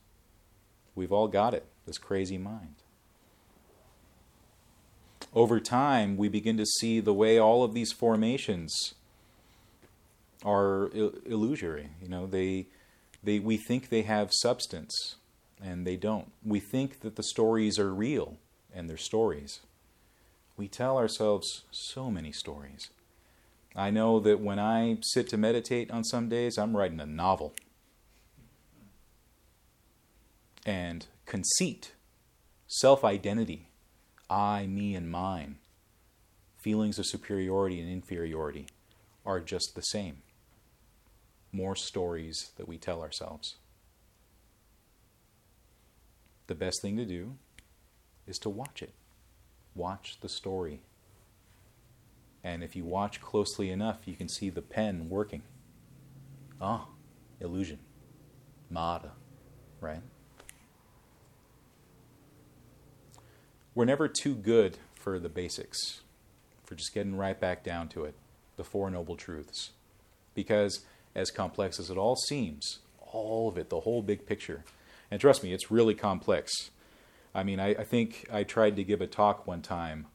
We've 0.94 1.12
all 1.12 1.28
got 1.28 1.54
it, 1.54 1.66
this 1.87 1.98
crazy 1.98 2.38
mind. 2.38 2.76
Over 5.35 5.61
time, 5.61 6.16
we 6.16 6.28
begin 6.28 6.56
to 6.56 6.64
see 6.64 6.98
the 6.98 7.12
way 7.12 7.38
all 7.38 7.62
of 7.62 7.74
these 7.74 7.92
formations 7.92 8.94
are 10.44 10.90
illusory. 11.25 11.90
You 12.03 12.09
know, 12.09 12.27
they, 12.27 12.66
they, 13.22 13.38
we 13.38 13.57
think 13.57 13.88
they 13.88 14.03
have 14.03 14.31
substance, 14.33 15.16
and 15.62 15.87
they 15.87 15.96
don't. 15.96 16.33
We 16.44 16.61
think 16.61 17.01
that 17.01 17.16
the 17.16 17.22
stories 17.22 17.79
are 17.79 17.92
real, 17.92 18.37
and 18.75 18.88
they're 18.88 18.96
stories. 18.96 19.61
We 20.57 20.68
tell 20.68 20.96
ourselves 20.96 21.64
so 21.70 22.11
many 22.11 22.33
stories. 22.33 22.90
I 23.75 23.90
know 23.90 24.20
that 24.20 24.40
when 24.40 24.59
I 24.59 24.99
sit 25.03 25.29
to 25.29 25.37
meditate 25.37 25.90
on 25.90 26.03
some 26.03 26.29
days, 26.31 26.57
I'm 26.57 26.77
writing 26.77 27.01
a 27.01 27.07
novel. 27.07 27.55
And 30.64 31.07
conceit, 31.27 31.92
self 32.66 33.05
identity, 33.05 33.68
I, 34.31 34.66
me, 34.66 34.94
and 34.94 35.11
mine, 35.11 35.57
feelings 36.62 36.99
of 36.99 37.07
superiority 37.07 37.81
and 37.81 37.90
inferiority 37.90 38.66
are 39.27 39.40
just 39.40 39.72
the 39.75 39.83
same. 39.83 40.22
More 41.52 41.76
stories 41.76 42.50
that 42.56 42.68
we 42.68 42.78
tell 42.78 43.02
ourselves. 43.02 43.56
The 46.46 46.54
best 46.54 46.80
thing 46.82 46.96
to 46.96 47.04
do 47.04 47.37
is 48.26 48.38
to 48.40 48.48
watch 48.48 48.82
it. 48.82 48.92
Watch 49.74 50.18
the 50.20 50.28
story. 50.28 50.80
And 52.44 52.62
if 52.62 52.76
you 52.76 52.85
watch 52.85 53.20
closely 53.20 53.70
enough, 53.70 54.00
you 54.06 54.14
can 54.14 54.28
see 54.28 54.50
the 54.50 54.62
pen 54.62 55.09
working. 55.09 55.42
Ah, 56.61 56.87
illusion. 57.40 57.80
Mada, 58.70 59.12
right? 59.80 60.02
We're 63.74 63.85
never 63.85 64.09
too 64.09 64.35
good 64.35 64.78
for 64.94 65.18
the 65.18 65.28
basics, 65.28 66.00
for 66.64 66.74
just 66.74 66.94
getting 66.94 67.16
right 67.16 67.38
back 67.38 67.62
down 67.62 67.88
to 67.90 68.04
it, 68.04 68.14
the 68.56 68.64
Four 68.64 68.90
Noble 68.90 69.16
Truths. 69.16 69.72
Because, 70.35 70.85
as 71.16 71.33
complex 71.33 71.81
as 71.81 71.90
it 71.90 71.96
all 71.96 72.14
seems, 72.14 72.79
all 73.12 73.48
of 73.48 73.59
it, 73.59 73.70
the 73.70 73.81
whole 73.81 74.02
big 74.02 74.24
picture, 74.26 74.62
and 75.11 75.20
trust 75.20 75.42
me, 75.42 75.52
it's 75.52 75.70
really 75.70 75.94
complex. 75.94 76.70
I 77.35 77.42
mean, 77.42 77.59
I, 77.59 77.70
I 77.70 77.85
think 77.85 78.29
I 78.33 78.44
tried 78.44 78.76
to 78.76 78.85
give 78.85 79.00
a 79.00 79.07
talk 79.09 79.46
one 79.46 79.62
time 79.62 80.07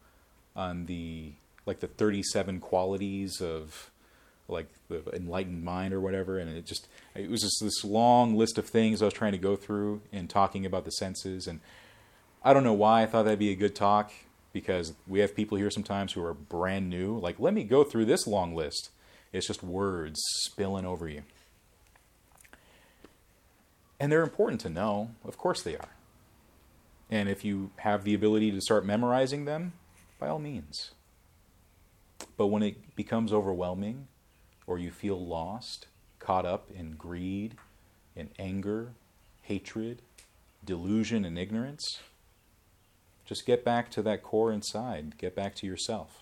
on 0.56 0.86
the 0.86 1.34
like 1.66 1.80
the 1.80 1.88
37 1.88 2.60
qualities 2.60 3.42
of 3.42 3.92
like 4.48 4.68
the 4.90 5.02
enlightened 5.14 5.64
mind 5.64 5.94
or 5.94 6.02
whatever 6.02 6.38
and 6.38 6.50
it 6.50 6.66
just 6.66 6.88
it 7.16 7.30
was 7.30 7.42
just 7.42 7.58
this 7.62 7.86
long 7.86 8.36
list 8.36 8.58
of 8.58 8.68
things 8.68 9.02
i 9.02 9.06
was 9.06 9.14
trying 9.14 9.32
to 9.32 9.38
go 9.38 9.56
through 9.56 10.02
in 10.12 10.28
talking 10.28 10.66
about 10.66 10.84
the 10.84 10.92
senses 10.92 11.48
and 11.48 11.62
i 12.44 12.52
don't 12.52 12.64
know 12.64 12.74
why 12.74 13.04
i 13.04 13.06
thought 13.06 13.24
that'd 13.24 13.40
be 13.40 13.52
a 13.52 13.56
good 13.56 13.74
talk 13.74 14.12
because 14.54 14.94
we 15.08 15.20
have 15.20 15.36
people 15.36 15.58
here 15.58 15.70
sometimes 15.70 16.14
who 16.14 16.24
are 16.24 16.34
brand 16.34 16.90
new. 16.90 17.18
Like 17.18 17.40
let 17.40 17.54
me 17.54 17.64
go 17.64 17.84
through 17.84 18.06
this 18.06 18.28
long 18.28 18.56
list 18.56 18.90
it's 19.34 19.48
just 19.48 19.63
words 19.63 20.20
spilling 20.44 20.86
over 20.86 21.08
you 21.08 21.24
and 24.00 24.12
they're 24.12 24.24
important 24.24 24.62
to 24.62 24.70
know 24.70 25.12
of 25.26 25.38
course 25.38 25.62
they 25.62 25.76
are 25.76 25.89
and 27.12 27.28
if 27.28 27.44
you 27.44 27.72
have 27.78 28.06
the 28.06 28.13
ability 28.13 28.52
to 28.52 28.62
start 28.62 28.86
memorizing 28.86 29.44
them, 29.44 29.74
by 30.17 30.30
all 30.30 30.39
means. 30.39 30.91
But 32.38 32.48
when 32.48 32.63
it 32.63 32.96
becomes 32.96 33.34
overwhelming, 33.34 34.08
or 34.65 34.78
you 34.78 34.91
feel 34.91 35.24
lost, 35.24 35.88
caught 36.20 36.46
up 36.46 36.72
in 36.74 36.91
greed, 36.91 37.56
in 38.15 38.30
anger, 38.39 38.94
hatred, 39.41 40.02
delusion, 40.63 41.26
and 41.26 41.38
ignorance, 41.38 42.00
just 43.26 43.46
get 43.46 43.65
back 43.65 43.91
to 43.91 44.02
that 44.04 44.24
core 44.24 44.54
inside. 44.54 45.17
Get 45.17 45.36
back 45.36 45.54
to 45.56 45.67
yourself. 45.67 46.21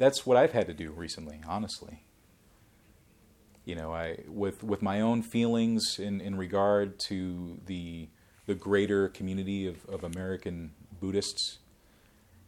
That's 0.00 0.26
what 0.26 0.36
I've 0.36 0.52
had 0.52 0.66
to 0.66 0.74
do 0.74 0.90
recently, 0.90 1.40
honestly 1.46 2.02
you 3.64 3.76
know, 3.76 3.92
I 3.92 4.18
with 4.26 4.64
with 4.64 4.82
my 4.82 5.00
own 5.00 5.22
feelings 5.22 5.98
in, 5.98 6.20
in 6.20 6.36
regard 6.36 6.98
to 7.08 7.60
the 7.66 8.08
the 8.46 8.54
greater 8.54 9.08
community 9.08 9.66
of, 9.66 9.84
of 9.86 10.02
American 10.02 10.72
Buddhists, 11.00 11.58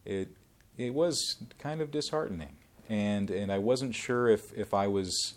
it 0.05 0.29
it 0.77 0.93
was 0.93 1.37
kind 1.59 1.81
of 1.81 1.91
disheartening, 1.91 2.57
and 2.89 3.29
and 3.29 3.51
I 3.51 3.59
wasn't 3.59 3.95
sure 3.95 4.27
if 4.27 4.51
if 4.53 4.73
I 4.73 4.87
was 4.87 5.35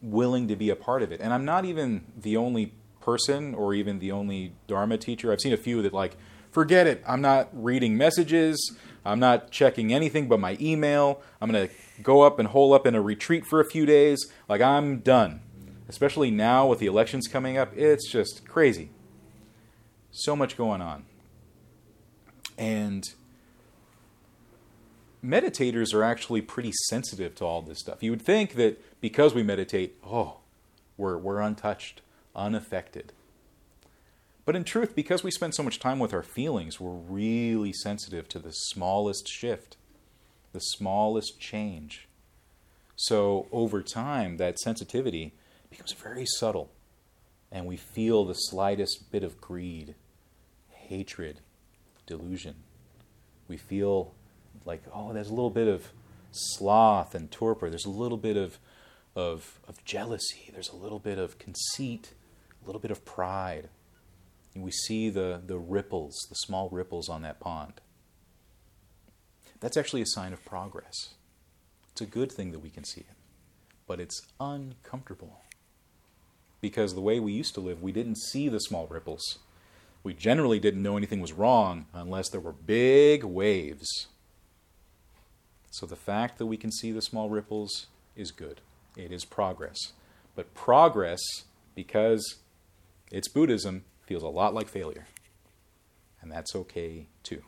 willing 0.00 0.48
to 0.48 0.56
be 0.56 0.70
a 0.70 0.76
part 0.76 1.02
of 1.02 1.10
it. 1.10 1.20
And 1.20 1.32
I'm 1.32 1.44
not 1.44 1.64
even 1.64 2.04
the 2.16 2.36
only 2.36 2.74
person 3.00 3.54
or 3.54 3.74
even 3.74 3.98
the 3.98 4.12
only 4.12 4.52
Dharma 4.66 4.98
teacher. 4.98 5.32
I've 5.32 5.40
seen 5.40 5.52
a 5.52 5.56
few 5.56 5.82
that 5.82 5.92
like, 5.92 6.16
forget 6.52 6.86
it. 6.86 7.02
I'm 7.06 7.20
not 7.20 7.48
reading 7.52 7.96
messages. 7.96 8.76
I'm 9.04 9.18
not 9.18 9.50
checking 9.50 9.92
anything 9.92 10.28
but 10.28 10.38
my 10.38 10.56
email. 10.60 11.20
I'm 11.40 11.50
going 11.50 11.68
to 11.68 11.74
go 12.02 12.22
up 12.22 12.38
and 12.38 12.48
hole 12.48 12.72
up 12.72 12.86
in 12.86 12.94
a 12.94 13.02
retreat 13.02 13.44
for 13.44 13.60
a 13.60 13.64
few 13.64 13.84
days. 13.84 14.30
Like, 14.48 14.60
I'm 14.60 14.98
done. 15.00 15.40
Especially 15.88 16.30
now 16.30 16.66
with 16.66 16.78
the 16.78 16.86
elections 16.86 17.26
coming 17.26 17.58
up, 17.58 17.76
it's 17.76 18.08
just 18.08 18.46
crazy. 18.46 18.90
So 20.10 20.36
much 20.36 20.56
going 20.56 20.80
on. 20.80 21.04
And 22.56 23.12
meditators 25.24 25.94
are 25.94 26.04
actually 26.04 26.42
pretty 26.42 26.72
sensitive 26.88 27.34
to 27.36 27.44
all 27.44 27.62
this 27.62 27.80
stuff. 27.80 28.02
You 28.02 28.10
would 28.10 28.22
think 28.22 28.54
that 28.54 29.00
because 29.00 29.34
we 29.34 29.42
meditate, 29.42 29.96
oh, 30.04 30.38
we're, 30.96 31.16
we're 31.16 31.40
untouched, 31.40 32.02
unaffected. 32.36 33.12
But 34.44 34.56
in 34.56 34.64
truth, 34.64 34.96
because 34.96 35.22
we 35.22 35.30
spend 35.30 35.54
so 35.54 35.62
much 35.62 35.78
time 35.78 35.98
with 35.98 36.12
our 36.12 36.22
feelings, 36.22 36.80
we're 36.80 36.90
really 36.90 37.72
sensitive 37.72 38.28
to 38.30 38.38
the 38.40 38.50
smallest 38.50 39.28
shift, 39.28 39.76
the 40.52 40.60
smallest 40.60 41.38
change. 41.38 42.08
So 42.96 43.46
over 43.52 43.82
time, 43.82 44.36
that 44.38 44.58
sensitivity 44.58 45.32
becomes 45.70 45.92
very 45.92 46.26
subtle, 46.26 46.70
and 47.50 47.66
we 47.66 47.76
feel 47.76 48.24
the 48.24 48.34
slightest 48.34 49.12
bit 49.12 49.22
of 49.22 49.40
greed, 49.40 49.94
hatred, 50.70 51.40
delusion. 52.06 52.56
We 53.46 53.56
feel 53.56 54.12
like, 54.64 54.82
oh, 54.92 55.12
there's 55.12 55.30
a 55.30 55.34
little 55.34 55.50
bit 55.50 55.68
of 55.68 55.90
sloth 56.32 57.14
and 57.14 57.30
torpor, 57.30 57.70
there's 57.70 57.84
a 57.84 57.90
little 57.90 58.18
bit 58.18 58.36
of, 58.36 58.58
of, 59.14 59.60
of 59.68 59.84
jealousy, 59.84 60.50
there's 60.52 60.70
a 60.70 60.76
little 60.76 60.98
bit 60.98 61.18
of 61.18 61.38
conceit, 61.38 62.12
a 62.62 62.66
little 62.66 62.80
bit 62.80 62.90
of 62.90 63.04
pride. 63.04 63.68
And 64.54 64.62
we 64.62 64.70
see 64.70 65.08
the, 65.08 65.40
the 65.44 65.58
ripples, 65.58 66.26
the 66.28 66.34
small 66.34 66.68
ripples 66.70 67.08
on 67.08 67.22
that 67.22 67.40
pond. 67.40 67.80
That's 69.60 69.76
actually 69.76 70.02
a 70.02 70.06
sign 70.06 70.32
of 70.32 70.44
progress. 70.44 71.14
It's 71.92 72.00
a 72.00 72.06
good 72.06 72.32
thing 72.32 72.52
that 72.52 72.58
we 72.58 72.70
can 72.70 72.84
see 72.84 73.02
it, 73.02 73.16
but 73.86 74.00
it's 74.00 74.22
uncomfortable. 74.40 75.40
Because 76.60 76.94
the 76.94 77.00
way 77.00 77.20
we 77.20 77.32
used 77.32 77.54
to 77.54 77.60
live, 77.60 77.82
we 77.82 77.92
didn't 77.92 78.18
see 78.18 78.48
the 78.48 78.60
small 78.60 78.86
ripples. 78.86 79.38
We 80.02 80.14
generally 80.14 80.58
didn't 80.58 80.82
know 80.82 80.96
anything 80.96 81.20
was 81.20 81.32
wrong 81.32 81.86
unless 81.92 82.28
there 82.28 82.40
were 82.40 82.52
big 82.52 83.24
waves. 83.24 84.08
So 85.70 85.86
the 85.86 85.96
fact 85.96 86.38
that 86.38 86.46
we 86.46 86.56
can 86.56 86.72
see 86.72 86.92
the 86.92 87.02
small 87.02 87.30
ripples 87.30 87.86
is 88.16 88.30
good. 88.30 88.60
It 88.96 89.12
is 89.12 89.24
progress. 89.24 89.92
But 90.34 90.54
progress, 90.54 91.20
because 91.74 92.36
it's 93.10 93.28
Buddhism, 93.28 93.84
feels 94.04 94.22
a 94.22 94.28
lot 94.28 94.54
like 94.54 94.68
failure. 94.68 95.06
And 96.20 96.30
that's 96.30 96.54
okay 96.54 97.06
too. 97.22 97.42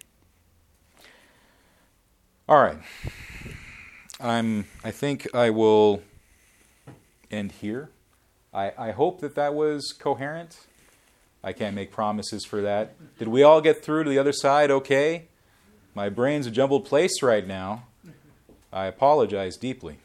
All 2.48 2.62
right. 2.62 2.78
I'm, 4.20 4.66
I 4.82 4.90
think 4.90 5.34
I 5.34 5.50
will 5.50 6.02
end 7.30 7.52
here. 7.52 7.90
I, 8.52 8.72
I 8.76 8.90
hope 8.92 9.20
that 9.20 9.34
that 9.34 9.54
was 9.54 9.92
coherent. 9.98 10.66
I 11.42 11.52
can't 11.52 11.74
make 11.74 11.90
promises 11.90 12.44
for 12.44 12.62
that. 12.62 12.96
Did 13.18 13.28
we 13.28 13.42
all 13.42 13.60
get 13.60 13.84
through 13.84 14.04
to 14.04 14.10
the 14.10 14.18
other 14.18 14.32
side 14.32 14.70
okay? 14.70 15.28
My 15.94 16.08
brain's 16.08 16.46
a 16.46 16.50
jumbled 16.50 16.84
place 16.84 17.22
right 17.22 17.46
now. 17.46 17.84
I 18.72 18.86
apologize 18.86 19.56
deeply. 19.56 19.98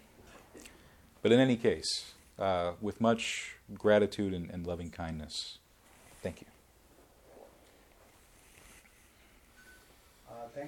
But 1.21 1.31
in 1.31 1.39
any 1.39 1.55
case, 1.55 2.13
uh, 2.37 2.73
with 2.81 3.01
much 3.01 3.55
gratitude 3.73 4.33
and, 4.33 4.49
and 4.49 4.65
loving 4.65 4.89
kindness, 4.89 5.57
Thank 6.21 6.41
you. 6.41 6.58